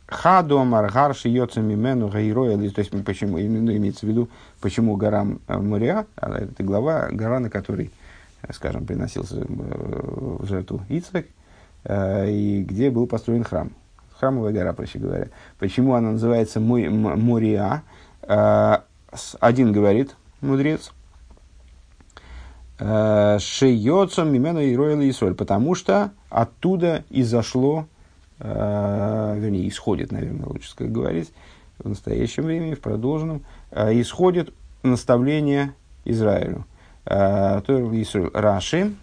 Хадом 0.07 0.73
аргар 0.73 1.13
шиется 1.13 1.59
мимену 1.59 2.07
гайроя, 2.07 2.55
то 2.69 2.79
есть 2.79 2.91
почему, 3.03 3.37
ну, 3.37 3.71
имеется 3.75 4.05
в 4.05 4.09
виду, 4.09 4.29
почему 4.61 4.95
гора 4.95 5.25
Мория, 5.49 6.05
а 6.15 6.37
это 6.37 6.63
глава, 6.63 7.09
гора, 7.11 7.41
на 7.41 7.49
которой, 7.49 7.91
скажем, 8.51 8.85
приносился 8.85 9.45
в 9.49 10.45
жертву 10.45 10.81
Ицхак, 10.87 11.25
и 11.89 12.65
где 12.65 12.89
был 12.89 13.05
построен 13.05 13.43
храм 13.43 13.71
храмовая 14.19 14.53
гора, 14.53 14.73
проще 14.73 14.99
говоря. 14.99 15.27
Почему 15.59 15.93
она 15.93 16.11
называется 16.11 16.59
Мория? 16.59 17.83
Один 19.39 19.71
говорит, 19.71 20.15
мудрец, 20.41 20.91
а, 22.79 23.39
Шейоцом 23.39 24.31
Мимена 24.31 24.59
и 24.59 24.75
Ройл 24.75 24.99
Исоль, 25.09 25.33
потому 25.33 25.75
что 25.75 26.11
оттуда 26.29 27.03
изошло, 27.09 27.87
а, 28.39 29.35
вернее, 29.35 29.67
исходит, 29.67 30.11
наверное, 30.11 30.45
лучше 30.45 30.69
сказать, 30.69 30.91
говорить, 30.91 31.31
в 31.79 31.87
настоящем 31.87 32.43
времени, 32.43 32.73
в 32.73 32.81
продолженном, 32.81 33.43
исходит 33.71 34.51
наставление 34.81 35.73
Израилю. 36.05 36.65
Раши, 38.33 38.93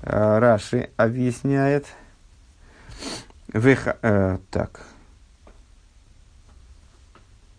Раши 0.00 0.88
объясняет, 0.96 1.86
э, 4.00 4.38
так. 4.50 4.86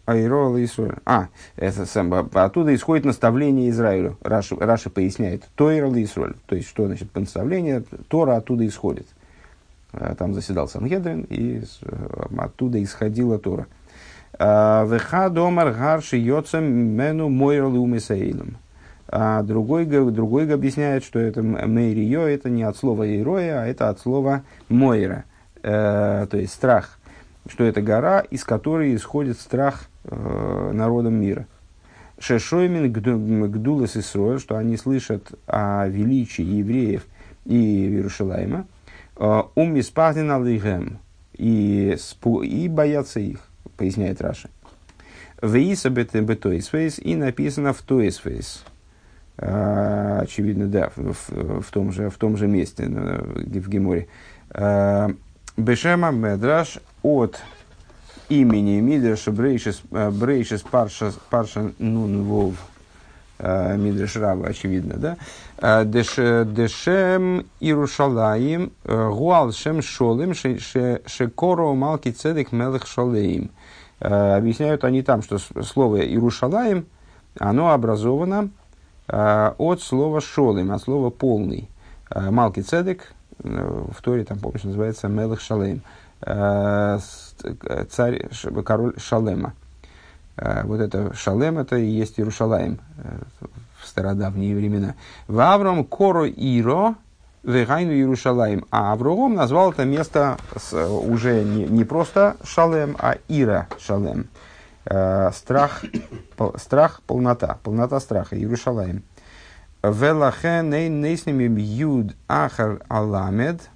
Айрол 0.05 0.57
Исруэль. 0.57 0.97
А, 1.05 1.27
это 1.55 1.85
сам, 1.85 2.13
оттуда 2.33 2.75
исходит 2.75 3.05
наставление 3.05 3.69
Израилю. 3.69 4.17
Раши, 4.21 4.55
Раши 4.55 4.89
поясняет. 4.89 5.43
Тойрол 5.55 5.93
Исруэль. 5.95 6.35
То 6.45 6.55
есть, 6.55 6.67
что 6.67 6.87
значит 6.87 7.15
наставление? 7.15 7.83
Тора 8.09 8.37
оттуда 8.37 8.67
исходит. 8.67 9.07
Э, 9.93 10.15
там 10.17 10.33
заседал 10.33 10.67
Сангедрин, 10.67 11.21
и 11.29 11.63
э, 11.81 12.25
оттуда 12.37 12.83
исходила 12.83 13.39
Тора. 13.39 13.67
«Э, 14.37 14.85
Веха 14.87 15.29
домар 15.29 15.71
гарши 15.71 16.17
йоцем 16.17 16.63
мену 16.65 17.29
мойрол 17.29 17.81
умисаилом. 17.81 18.57
А 19.07 19.43
другой, 19.43 19.85
другой 19.85 20.51
объясняет, 20.51 21.03
что 21.03 21.19
это 21.19 21.43
мейрио, 21.43 22.23
это 22.23 22.49
не 22.49 22.63
от 22.63 22.75
слова 22.75 23.03
ироя, 23.03 23.61
а 23.61 23.67
это 23.67 23.89
от 23.89 23.99
слова 23.99 24.41
мойра 24.69 25.25
э, 25.63 26.27
то 26.29 26.37
есть 26.37 26.53
страх, 26.53 26.99
что 27.47 27.63
это 27.63 27.81
гора, 27.81 28.19
из 28.19 28.43
которой 28.43 28.95
исходит 28.95 29.39
страх 29.39 29.85
народам 30.05 31.15
мира. 31.15 31.47
Шешоймин 32.19 32.91
гдулас 32.91 33.97
Исроэль, 33.97 34.39
что 34.39 34.57
они 34.57 34.77
слышат 34.77 35.33
о 35.45 35.87
величии 35.87 36.43
евреев 36.43 37.05
и 37.45 37.87
Иерушалайма, 37.87 38.65
э, 39.17 39.41
ум 39.55 39.79
испазнен 39.79 40.31
алейхем, 40.31 40.99
и, 41.33 41.97
и 42.43 42.67
боятся 42.69 43.19
их, 43.19 43.39
поясняет 43.75 44.21
Раши. 44.21 44.49
Вейса 45.41 45.89
бетоисфейс, 45.89 46.99
и 46.99 47.15
написано 47.15 47.73
в 47.73 47.81
тоисфейс. 47.81 48.63
Э, 49.37 50.19
очевидно, 50.21 50.67
да, 50.67 50.91
в, 50.95 51.61
в, 51.61 51.71
том 51.71 51.91
же, 51.91 52.09
в 52.09 52.17
том 52.17 52.37
же 52.37 52.47
месте, 52.47 52.85
в 52.85 53.69
Геморе. 53.69 54.07
Э, 54.51 55.09
Бешема 55.57 56.11
Медраш 56.11 56.79
от 57.01 57.41
имени 58.32 58.80
Мидраша 58.80 59.32
Брейшис, 59.32 59.82
э, 59.90 60.10
Брейшис 60.10 60.62
Парша, 60.62 61.12
Парша 61.30 61.72
Нун 61.78 62.24
Вов 62.24 62.54
э, 63.38 63.76
Мидраш 63.76 64.16
Рава, 64.16 64.46
очевидно, 64.46 64.94
да? 64.96 65.16
Э, 65.58 65.84
Дешем 65.84 67.46
Иерушалаим 67.60 68.72
Гуал 68.84 69.52
Шем 69.52 69.82
Шолем 69.82 70.34
Шекоро 70.34 71.72
Малки 71.74 72.10
Цедек 72.10 72.52
Мелых 72.52 72.86
Шалеим. 72.86 73.50
Объясняют 74.00 74.84
они 74.84 75.02
там, 75.02 75.22
что 75.22 75.38
слово 75.38 76.02
Иерушалаим, 76.02 76.86
оно 77.40 77.72
образовано 77.72 78.50
от 79.08 79.82
слова 79.82 80.20
шолем, 80.20 80.70
от 80.70 80.82
слова 80.82 81.10
полный. 81.10 81.68
Малки 82.14 82.60
Цедек, 82.60 83.12
в 83.38 84.02
Торе, 84.02 84.24
там, 84.24 84.38
помнишь, 84.38 84.64
называется 84.64 85.08
Мелых 85.08 85.40
Шалем, 85.40 85.78
э, 85.78 85.80
Царь, 87.89 88.29
король 88.63 88.93
Шалема. 88.97 89.53
Э, 90.35 90.63
вот 90.63 90.79
это 90.79 91.13
Шалем, 91.13 91.59
это 91.59 91.75
и 91.75 91.85
есть 91.85 92.19
Иерушалаем 92.19 92.79
э, 92.97 93.19
в 93.81 93.87
стародавние 93.87 94.55
времена. 94.55 94.95
В 95.27 95.39
Авром 95.39 95.83
Коро 95.85 96.27
Иро, 96.27 96.95
Вегайну 97.43 97.91
Иерушалаем. 97.91 98.65
А 98.71 98.93
Авром 98.93 99.35
назвал 99.35 99.71
это 99.71 99.85
место 99.85 100.37
уже 100.71 101.43
не, 101.43 101.65
не 101.65 101.83
просто 101.83 102.37
Шалем, 102.43 102.95
а 102.99 103.17
Ира 103.27 103.67
Шалем. 103.79 104.29
страх, 104.85 105.83
страх, 106.57 107.01
полнота, 107.05 107.57
полнота 107.63 107.99
страха, 107.99 108.37
Иерушалаем. 108.37 109.03
Велахен 109.83 110.69
нейсними 110.69 111.59
юд 111.59 112.15
ахар 112.29 112.81
аламед. 112.87 113.69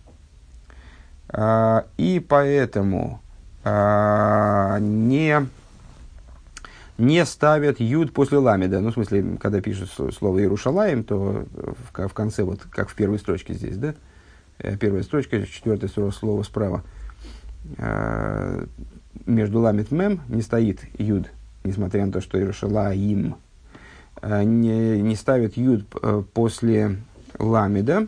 А, 1.29 1.85
и 1.97 2.19
поэтому 2.19 3.21
а, 3.63 4.79
не, 4.79 5.47
не 6.97 7.25
ставят 7.25 7.79
юд 7.79 8.13
после 8.13 8.37
ламеда. 8.37 8.79
Ну, 8.79 8.91
в 8.91 8.93
смысле, 8.93 9.37
когда 9.39 9.61
пишут 9.61 9.91
слово 9.91 10.39
Иерушалаем, 10.39 11.03
то 11.03 11.45
в, 11.53 12.07
в 12.07 12.13
конце, 12.13 12.43
вот 12.43 12.61
как 12.69 12.89
в 12.89 12.95
первой 12.95 13.19
строчке 13.19 13.53
здесь, 13.53 13.77
да? 13.77 13.93
Э, 14.59 14.75
первая 14.77 15.03
строчка, 15.03 15.45
четвертое 15.45 15.89
слово 15.89 16.43
справа. 16.43 16.83
А, 17.77 18.65
между 19.25 19.59
ламет 19.59 19.91
мем 19.91 20.21
не 20.29 20.41
стоит 20.41 20.81
юд, 20.97 21.27
несмотря 21.63 22.05
на 22.05 22.11
то, 22.11 22.21
что 22.21 22.37
Иерушалаим– 22.37 23.35
не, 24.21 25.01
не 25.01 25.15
ставит 25.15 25.57
юд 25.57 25.85
э, 26.01 26.23
после 26.33 26.97
ламида, 27.37 28.03
э, 28.03 28.07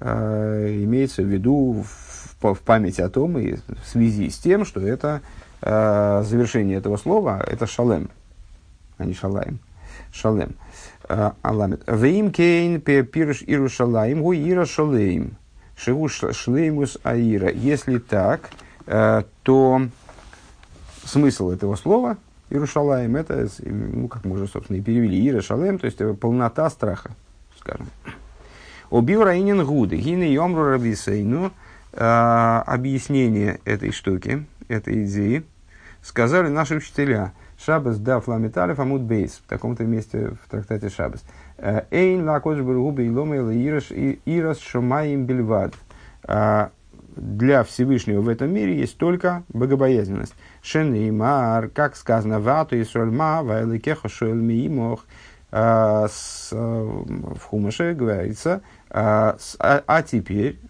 имеется 0.00 1.22
в 1.22 1.26
виду 1.26 1.84
в, 1.84 2.54
в 2.54 2.60
память 2.60 2.98
о 3.00 3.08
том 3.08 3.38
и 3.38 3.56
в 3.56 3.86
связи 3.86 4.30
с 4.30 4.38
тем, 4.38 4.64
что 4.64 4.80
это 4.80 5.20
завершение 5.60 6.78
этого 6.78 6.96
слова, 6.96 7.44
это 7.46 7.66
шалем, 7.66 8.10
а 8.98 9.04
не 9.04 9.14
шалаем. 9.14 9.60
Шалем. 10.12 10.56
Аламид. 11.08 11.82
Вим 11.86 12.32
кейн 12.32 12.80
пирш 12.80 13.42
ирушалаем 13.46 14.22
гу 14.22 14.34
ира 14.34 14.66
шалеем. 14.66 15.36
Шигу 15.76 16.08
шлеймус 16.08 16.98
аира. 17.02 17.50
Если 17.50 17.98
так, 17.98 18.50
э, 18.86 19.22
то 19.42 19.82
смысл 21.04 21.50
этого 21.50 21.76
слова 21.76 22.16
Иерушалаем, 22.50 23.16
это, 23.16 23.48
ну, 23.62 24.08
как 24.08 24.24
мы 24.24 24.34
уже, 24.34 24.46
собственно, 24.46 24.76
и 24.76 24.82
перевели, 24.82 25.18
Иерушалаем, 25.18 25.78
то 25.78 25.86
есть 25.86 25.98
полнота 26.20 26.68
страха, 26.68 27.12
скажем. 27.58 27.86
Убил 28.92 29.24
Раинин 29.24 29.64
Гуды, 29.64 29.96
Гины 29.96 30.24
Йомру 30.24 30.64
Рабисейну, 30.64 31.50
э, 31.94 32.62
объяснение 32.66 33.58
этой 33.64 33.90
штуки, 33.90 34.44
этой 34.68 35.04
идеи, 35.04 35.44
сказали 36.02 36.48
наши 36.48 36.76
учителя. 36.76 37.32
Шабас 37.56 37.96
да 37.96 38.20
фламеталев 38.20 38.78
амуд 38.78 39.00
бейс. 39.00 39.40
В 39.46 39.48
таком-то 39.48 39.84
месте 39.84 40.34
в 40.44 40.50
трактате 40.50 40.90
Шабас. 40.90 41.24
Э, 41.56 41.84
Эйн 41.90 42.28
лакош 42.28 42.58
бургубы 42.58 43.06
иломел 43.06 43.50
ирас 43.50 44.58
шумаим 44.58 45.24
бельвад. 45.24 45.72
Э, 46.28 46.68
для 47.16 47.64
Всевышнего 47.64 48.20
в 48.20 48.28
этом 48.28 48.52
мире 48.52 48.76
есть 48.78 48.98
только 48.98 49.42
богобоязненность. 49.48 50.34
Шен 50.60 50.94
и 50.94 51.10
мар, 51.10 51.68
как 51.68 51.96
сказано, 51.96 52.40
вату 52.40 52.76
и 52.76 52.84
сольма, 52.84 53.42
вайликеха 53.42 54.10
шоэл 54.10 54.34
миимох. 54.34 55.06
В 55.52 56.08
Хумаше 57.50 57.92
говорится, 57.92 58.62
а, 58.94 59.38
а, 59.58 59.82
а, 59.86 60.02
теперь, 60.02 60.60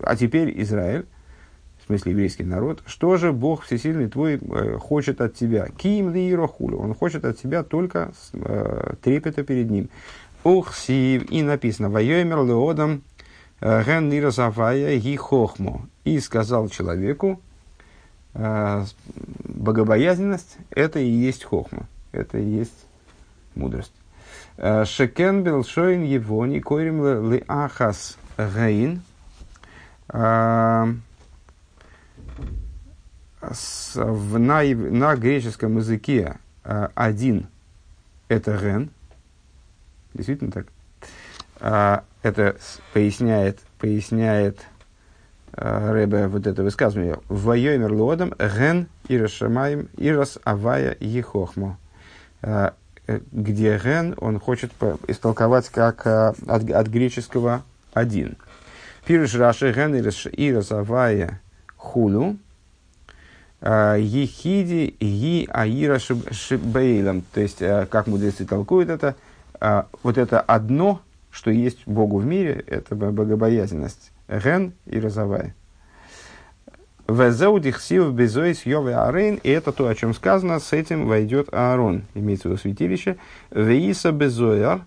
а 0.00 0.16
теперь 0.16 0.52
Израиль, 0.60 1.06
в 1.80 1.86
смысле 1.86 2.12
еврейский 2.12 2.44
народ, 2.44 2.82
что 2.84 3.16
же 3.16 3.32
Бог 3.32 3.62
Всесильный 3.62 4.10
твой 4.10 4.34
э, 4.34 4.76
хочет 4.76 5.22
от 5.22 5.34
тебя? 5.34 5.68
Ким 5.68 6.12
ли 6.12 6.34
рохулю? 6.34 6.78
Он 6.78 6.94
хочет 6.94 7.24
от 7.24 7.38
тебя 7.38 7.62
только 7.62 8.12
э, 8.34 8.92
трепета 9.00 9.44
перед 9.44 9.70
ним. 9.70 9.88
Ух, 10.44 10.74
сив, 10.74 11.24
и 11.30 11.42
написано, 11.42 11.88
воемер 11.88 12.44
леодам 12.44 13.02
э, 13.62 13.82
ген 13.82 14.10
нирасафая 14.10 14.98
ги 14.98 15.16
хохмо. 15.16 15.88
И 16.04 16.20
сказал 16.20 16.68
человеку, 16.68 17.40
богобоязненность– 18.34 20.58
это 20.70 20.98
и 21.00 21.08
есть 21.08 21.44
хохма, 21.44 21.88
это 22.12 22.36
и 22.38 22.44
есть 22.44 22.86
мудрость. 23.54 23.94
Э, 24.60 24.84
Шекен 24.84 25.44
Белшоин 25.44 26.02
Евони 26.02 26.58
Койрим 26.58 27.30
Ли 27.30 27.44
Ахас 27.46 28.18
Гейн. 28.36 29.02
Э, 30.12 30.86
на, 33.40 35.14
греческом 35.14 35.76
языке 35.76 36.38
э, 36.64 36.88
один 36.96 37.46
это 38.26 38.58
ген. 38.58 38.90
Действительно 40.12 40.50
так. 40.50 40.66
Это 42.22 42.56
поясняет, 42.92 43.60
поясняет 43.78 44.66
Рэбе 45.52 46.26
вот 46.26 46.46
это 46.46 46.62
высказывание. 46.64 47.18
Вайомер 47.28 47.92
лодом 47.92 48.34
ген 48.38 48.88
ирашамаем 49.08 49.88
ирас 49.96 50.38
авая 50.44 50.96
ехохмо 51.00 51.78
где 53.32 53.78
ген 53.78 54.14
он 54.18 54.38
хочет 54.38 54.72
истолковать 55.06 55.68
как 55.70 56.06
э, 56.06 56.32
от, 56.46 56.70
от 56.70 56.86
греческого 56.88 57.62
один. 57.94 58.36
Пирш 59.06 59.34
раши 59.34 59.72
ген 59.72 59.94
и 59.94 60.52
разавая 60.52 61.40
хулу, 61.76 62.36
э, 63.60 63.96
ехиди 64.00 64.94
и 65.00 65.48
аира 65.50 65.98
шибейлом. 65.98 67.24
То 67.32 67.40
есть, 67.40 67.58
как 67.58 68.06
мудрецы 68.06 68.44
толкуют 68.44 68.90
это, 68.90 69.16
вот 70.02 70.18
это 70.18 70.40
одно, 70.40 71.00
что 71.30 71.50
есть 71.50 71.86
Богу 71.86 72.18
в 72.18 72.26
мире, 72.26 72.62
это 72.66 72.94
богобоязненность. 72.94 74.12
Ген 74.28 74.74
и 74.86 75.00
разавая. 75.00 75.54
Везеудихсив 77.08 78.12
безоис 78.12 78.66
йове 78.66 78.94
арейн, 78.94 79.40
и 79.42 79.48
это 79.48 79.72
то, 79.72 79.88
о 79.88 79.94
чем 79.94 80.12
сказано, 80.12 80.60
с 80.60 80.74
этим 80.74 81.06
войдет 81.06 81.48
Аарон, 81.52 82.02
имеется 82.14 82.48
в 82.48 82.50
виду 82.50 82.60
святилище. 82.60 83.16
Веиса 83.50 84.12
безояр, 84.12 84.82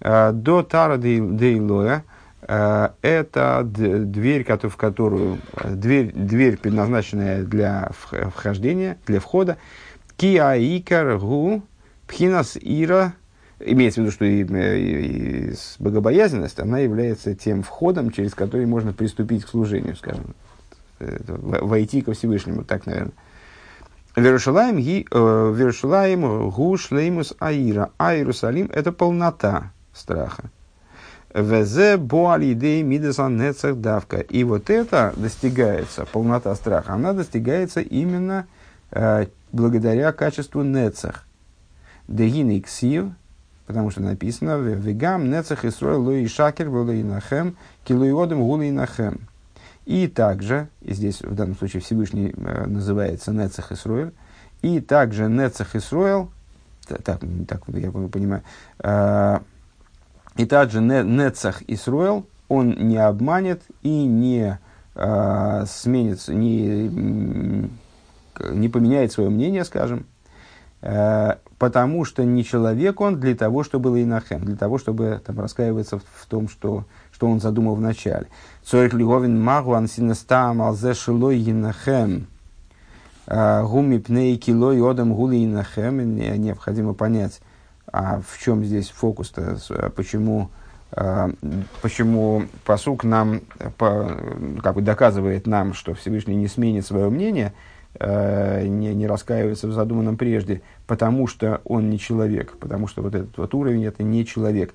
э, 0.00 0.30
до 0.30 0.62
тара 0.62 0.96
дейлоя, 0.96 2.04
э, 2.42 2.88
это 3.02 3.62
дверь, 3.64 4.46
в 4.46 4.76
которую, 4.76 5.38
дверь, 5.64 6.12
дверь 6.14 6.56
предназначенная 6.56 7.42
для 7.42 7.90
вхождения, 7.90 8.98
для 9.04 9.18
входа. 9.18 9.56
Киаикар 10.16 11.18
гу 11.18 11.64
пхинас 12.06 12.56
ира, 12.60 13.14
имеется 13.58 14.02
в 14.02 14.04
виду, 14.04 14.12
что 14.12 14.24
и, 14.24 14.44
и, 14.44 15.48
и 15.50 15.54
богобоязненность, 15.80 16.60
она 16.60 16.78
является 16.78 17.34
тем 17.34 17.64
входом, 17.64 18.12
через 18.12 18.34
который 18.34 18.66
можно 18.66 18.92
приступить 18.92 19.44
к 19.44 19.48
служению, 19.48 19.96
скажем 19.96 20.36
войти 20.98 22.02
ко 22.02 22.12
Всевышнему, 22.12 22.64
так, 22.64 22.86
наверное. 22.86 23.12
Верушалаем, 24.16 24.78
э, 24.78 25.04
Верушалаем, 25.54 26.50
Гуш, 26.50 26.90
Леймус, 26.90 27.34
Аира. 27.38 27.90
А 27.98 28.14
Иерусалим– 28.14 28.70
это 28.72 28.90
полнота 28.90 29.72
страха. 29.92 30.50
Везе 31.34 31.98
боалидей 31.98 32.82
мидесан 32.82 33.36
нецех 33.36 33.78
давка. 33.78 34.20
И 34.20 34.42
вот 34.42 34.70
это 34.70 35.12
достигается, 35.16 36.06
полнота 36.06 36.54
страха, 36.54 36.94
она 36.94 37.12
достигается 37.12 37.82
именно 37.82 38.46
э, 38.90 39.26
благодаря 39.52 40.12
качеству 40.12 40.62
нецех. 40.62 41.26
Дегин 42.08 42.56
иксив, 42.56 43.08
потому 43.66 43.90
что 43.90 44.00
написано, 44.00 44.56
вегам 44.56 45.30
нецех 45.30 45.66
и 45.66 45.70
строил 45.70 46.02
луи 46.02 46.26
шакер, 46.26 46.70
луи 46.70 47.02
нахем, 47.02 47.56
килуиодом 47.84 48.40
гулы 48.40 48.70
нахем. 48.70 49.28
И 49.86 50.08
также, 50.08 50.68
и 50.82 50.92
здесь 50.92 51.22
в 51.22 51.34
данном 51.34 51.56
случае 51.56 51.80
Всевышний 51.80 52.34
э, 52.36 52.66
называется 52.66 53.30
Нецах 53.30 53.70
Исруэль, 53.70 54.12
и 54.60 54.80
также 54.80 55.28
Нецах 55.28 55.76
Исруэл, 55.76 56.28
так, 56.88 57.20
так 57.48 57.62
я 57.68 57.92
понимаю, 57.92 58.42
э, 58.80 59.38
и 60.36 60.44
также 60.44 60.80
Нецах 60.80 61.62
Исруэл, 61.68 62.26
он 62.48 62.70
не 62.88 62.96
обманет 62.96 63.62
и 63.82 64.04
не 64.04 64.58
э, 64.96 65.64
сменится, 65.68 66.34
не, 66.34 67.70
не 68.40 68.68
поменяет 68.68 69.12
свое 69.12 69.30
мнение, 69.30 69.64
скажем, 69.64 70.04
э, 70.82 71.36
потому 71.58 72.04
что 72.04 72.24
не 72.24 72.44
человек 72.44 73.00
он 73.00 73.20
для 73.20 73.36
того, 73.36 73.62
чтобы 73.62 73.88
Лейнахем, 73.88 74.44
для 74.44 74.56
того, 74.56 74.78
чтобы 74.78 75.22
там, 75.24 75.38
раскаиваться 75.38 75.98
в, 75.98 76.02
в 76.02 76.26
том, 76.26 76.48
что 76.48 76.86
что 77.16 77.28
он 77.28 77.40
задумал 77.40 77.76
в 77.76 77.80
начале. 77.80 78.26
Цорих 78.62 78.92
лиговин 78.92 79.42
магу 79.42 79.72
ансинестам 79.72 80.60
алзе 80.60 80.92
шилой 80.92 81.38
енахем. 81.38 82.26
А, 83.26 83.62
гуми 83.62 83.96
пней 83.96 84.36
кило 84.36 84.70
и 84.70 84.82
одам 84.82 85.14
гули 85.14 85.36
енахем. 85.36 86.14
Необходимо 86.14 86.92
понять, 86.92 87.40
а 87.90 88.20
в 88.20 88.38
чем 88.38 88.62
здесь 88.66 88.90
фокус-то, 88.90 89.56
а 89.70 89.88
почему, 89.88 90.50
а, 90.92 91.30
почему 91.80 92.42
посук 92.66 93.02
нам 93.04 93.40
как 93.78 94.74
бы 94.74 94.82
доказывает 94.82 95.46
нам, 95.46 95.72
что 95.72 95.94
Всевышний 95.94 96.36
не 96.36 96.48
сменит 96.48 96.84
свое 96.84 97.08
мнение, 97.08 97.54
не, 97.98 98.94
не 98.94 99.06
раскаивается 99.06 99.68
в 99.68 99.72
задуманном 99.72 100.18
прежде, 100.18 100.60
потому 100.86 101.26
что 101.26 101.62
он 101.64 101.88
не 101.88 101.98
человек, 101.98 102.58
потому 102.58 102.88
что 102.88 103.00
вот 103.00 103.14
этот 103.14 103.38
вот 103.38 103.54
уровень 103.54 103.86
это 103.86 104.02
не 104.02 104.26
человек. 104.26 104.74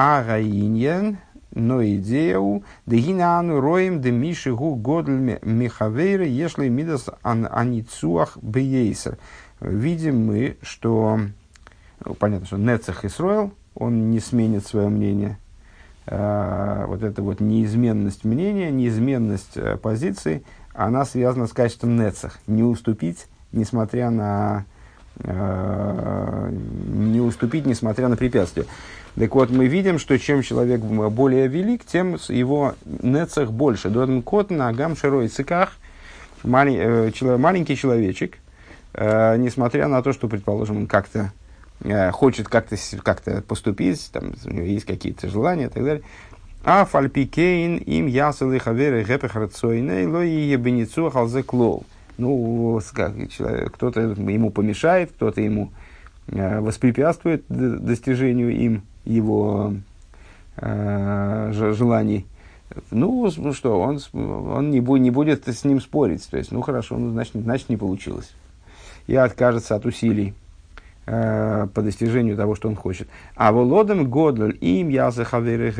А 0.00 0.22
гаиньян, 0.22 1.18
но 1.52 1.84
идея 1.84 2.38
у 2.38 2.62
дегинану 2.86 3.60
роем 3.60 4.00
де 4.00 4.10
миши 4.10 4.54
гу 4.54 4.74
годль 4.74 5.38
михавейра, 5.42 6.26
если 6.26 6.68
мидас 6.68 7.06
аницуах 7.22 8.36
бейсер. 8.38 9.18
Видим 9.60 10.26
мы, 10.26 10.56
что 10.62 11.20
ну, 12.04 12.14
понятно, 12.14 12.46
что 12.46 12.56
Нецех 12.56 13.04
Исроил, 13.04 13.52
он 13.74 14.10
не 14.10 14.20
сменит 14.20 14.66
свое 14.66 14.88
мнение. 14.88 15.38
А, 16.06 16.86
вот 16.86 17.02
эта 17.02 17.22
вот 17.22 17.40
неизменность 17.40 18.24
мнения, 18.24 18.70
неизменность 18.70 19.56
а, 19.56 19.76
позиции, 19.76 20.42
она 20.74 21.04
связана 21.04 21.46
с 21.46 21.52
качеством 21.52 21.96
Нецех. 21.96 22.38
Не 22.46 22.62
уступить, 22.62 23.26
несмотря 23.52 24.10
на 24.10 24.64
а, 25.24 26.50
не 26.50 27.20
уступить, 27.20 27.66
несмотря 27.66 28.08
на 28.08 28.16
препятствия. 28.16 28.66
Так 29.18 29.34
вот, 29.34 29.50
мы 29.50 29.66
видим, 29.66 29.98
что 29.98 30.16
чем 30.16 30.42
человек 30.42 30.80
более 30.80 31.48
велик, 31.48 31.84
тем 31.84 32.18
его 32.28 32.74
нецах 32.84 33.50
больше. 33.50 33.90
Доден 33.90 34.22
кот 34.22 34.50
на 34.50 34.72
гам 34.72 34.96
широй 34.96 35.26
циках, 35.26 35.76
э, 36.44 36.46
маленький 36.46 37.76
человечек, 37.76 38.38
э, 38.94 39.36
несмотря 39.38 39.88
на 39.88 40.02
то, 40.02 40.12
что, 40.12 40.28
предположим, 40.28 40.76
он 40.76 40.86
как-то 40.86 41.32
э, 41.80 42.12
хочет 42.12 42.48
как-то 42.48 42.76
как 43.02 43.44
поступить, 43.44 44.08
там, 44.12 44.34
у 44.44 44.50
него 44.50 44.66
есть 44.66 44.86
какие-то 44.86 45.28
желания 45.28 45.66
и 45.66 45.68
так 45.68 45.82
далее. 45.82 46.02
А 46.64 46.84
фальпикейн 46.84 47.78
им 47.78 48.06
ясал 48.06 48.52
и 48.52 48.58
хаверы 48.58 49.02
гэпехарцойней 49.02 50.06
лои 50.06 50.28
ебеницу 50.28 51.10
халзе 51.10 51.42
клоу. 51.42 51.84
Ну, 52.18 52.80
кто-то 53.72 54.00
ему 54.00 54.50
помешает, 54.50 55.10
кто-то 55.10 55.40
ему 55.40 55.72
воспрепятствует 56.26 57.44
достижению 57.48 58.50
им 58.50 58.82
его 59.08 59.74
э, 60.56 61.50
желаний, 61.52 62.26
Ну, 62.90 63.30
ну 63.36 63.52
что, 63.52 63.80
он, 63.80 64.00
он 64.12 64.70
не, 64.70 64.80
будет, 64.80 65.02
не 65.02 65.10
будет 65.10 65.48
с 65.48 65.64
ним 65.64 65.80
спорить. 65.80 66.28
То 66.30 66.36
есть, 66.36 66.52
ну 66.52 66.60
хорошо, 66.60 66.96
ну, 66.98 67.10
значит, 67.10 67.34
значит 67.34 67.68
не 67.68 67.76
получилось. 67.76 68.30
И 69.06 69.16
откажется 69.16 69.74
от 69.74 69.86
усилий 69.86 70.34
э, 71.06 71.66
по 71.72 71.82
достижению 71.82 72.36
того, 72.36 72.54
что 72.54 72.68
он 72.68 72.76
хочет. 72.76 73.08
А 73.34 73.52
володом 73.52 74.08
годль 74.10 74.56
им 74.60 74.90
я 74.90 75.10
захаверы 75.10 75.70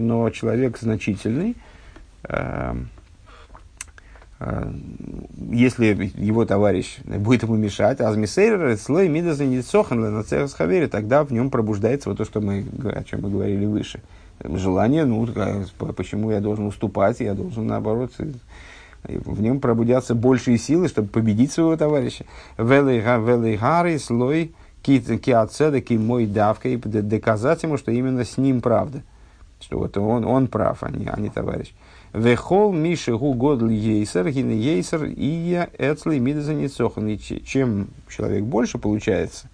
но 0.00 0.28
человек 0.30 0.78
значительный, 0.78 1.56
э, 2.24 2.74
если 5.50 6.10
его 6.16 6.44
товарищ 6.44 6.98
будет 7.04 7.44
ему 7.44 7.56
мешать, 7.56 8.00
азмисейр, 8.00 8.76
слой 8.78 9.08
мида 9.08 9.34
занесохан 9.34 10.00
на 10.00 10.24
хавери, 10.48 10.86
тогда 10.86 11.24
в 11.24 11.32
нем 11.32 11.50
пробуждается 11.50 12.08
вот 12.08 12.18
то, 12.18 12.24
что 12.24 12.40
мы, 12.40 12.64
о 12.82 13.04
чем 13.04 13.22
мы 13.22 13.30
говорили 13.30 13.66
выше– 13.66 14.00
желание, 14.42 15.04
ну, 15.04 15.26
почему 15.96 16.30
я 16.30 16.40
должен 16.40 16.66
уступать, 16.66 17.20
я 17.20 17.34
должен, 17.34 17.66
наоборот, 17.66 18.12
в 19.04 19.40
нем 19.40 19.60
пробудятся 19.60 20.14
большие 20.14 20.58
силы, 20.58 20.88
чтобы 20.88 21.08
победить 21.08 21.52
своего 21.52 21.76
товарища. 21.76 22.24
Велейгары 22.58 23.98
слой 23.98 24.54
киацедаки 24.82 25.94
мой 25.94 26.26
давка 26.26 26.68
и 26.68 26.76
доказать 26.76 27.62
ему, 27.62 27.78
что 27.78 27.90
именно 27.90 28.24
с 28.24 28.36
ним 28.38 28.60
правда. 28.60 29.02
Что 29.60 29.78
вот 29.78 29.96
он, 29.96 30.24
он 30.24 30.46
прав, 30.46 30.82
а 30.82 30.90
не, 30.90 31.06
а 31.06 31.18
не 31.18 31.30
товарищ. 31.30 31.72
Вехол 32.14 32.72
Миши 32.72 33.16
Гу 33.16 33.34
Годл 33.34 33.68
Ейсер, 33.68 34.30
Гин 34.30 34.50
Ейсер, 34.50 35.04
и 35.04 35.26
я 35.26 35.68
Эцли 35.76 36.18
Мидазаницохан. 36.18 37.18
Чем 37.18 37.88
человек 38.08 38.44
больше 38.44 38.78
получается, 38.78 39.48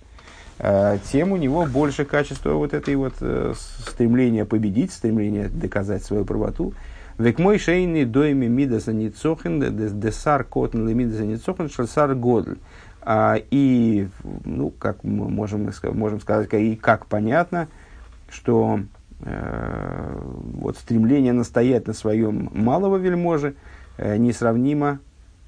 Э, 0.62 0.98
тем 1.10 1.32
у 1.32 1.36
него 1.36 1.64
больше 1.64 2.04
качества 2.04 2.52
вот 2.52 2.74
этой 2.74 2.94
вот 2.94 3.14
э, 3.20 3.54
стремления 3.86 4.44
победить, 4.44 4.92
стремления 4.92 5.48
доказать 5.48 6.04
свою 6.04 6.26
правоту. 6.26 6.74
Век 7.16 7.38
мой 7.38 7.58
шейный 7.58 8.04
дойми 8.04 8.46
мидаса 8.46 8.92
ницохен, 8.92 9.58
десар 10.00 10.44
котн 10.44 10.86
лемидаса 10.86 11.24
ницохен, 11.24 11.70
шальсар 11.70 12.14
годль. 12.14 12.58
А, 13.00 13.36
и, 13.50 14.08
ну, 14.44 14.68
как 14.70 15.02
мы 15.02 15.30
можем, 15.30 15.70
можем 15.94 16.20
сказать, 16.20 16.52
и 16.52 16.76
как 16.76 17.06
понятно, 17.06 17.68
что 18.28 18.80
вот 19.22 20.76
стремление 20.76 21.32
настоять 21.32 21.86
на 21.86 21.92
своем 21.92 22.50
малого 22.54 22.96
вельможи 22.96 23.54
э, 23.98 24.16
несравнимо 24.16 25.00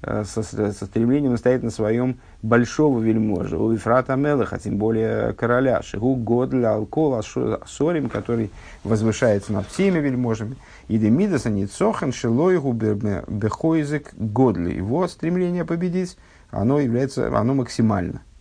Э, 0.05 0.25
со, 0.25 0.43
со 0.43 0.85
стремлением 0.85 1.31
настоять 1.31 1.63
на 1.63 1.69
своем 1.69 2.19
большого 2.41 2.99
вельможа, 2.99 3.57
у 3.57 3.71
Ефрата 3.71 4.17
Мелаха, 4.17 4.59
тем 4.59 4.77
более 4.77 5.31
короля, 5.31 5.81
Шигу 5.81 6.15
Годля 6.15 6.73
Алкола 6.73 7.21
Сорим, 7.21 8.09
который 8.09 8.51
возвышается 8.83 9.53
над 9.53 9.65
всеми 9.67 9.99
вельможами, 9.99 10.57
и 10.89 10.97
Демидаса 10.97 11.49
Ницохан 11.49 12.11
Шилойгу 12.11 12.73
Бехойзек 12.73 14.13
Годли. 14.15 14.73
Его 14.73 15.07
стремление 15.07 15.63
победить, 15.63 16.17
оно 16.51 16.79
является, 16.79 17.27
оно 17.37 17.53
максимально– 17.53 18.23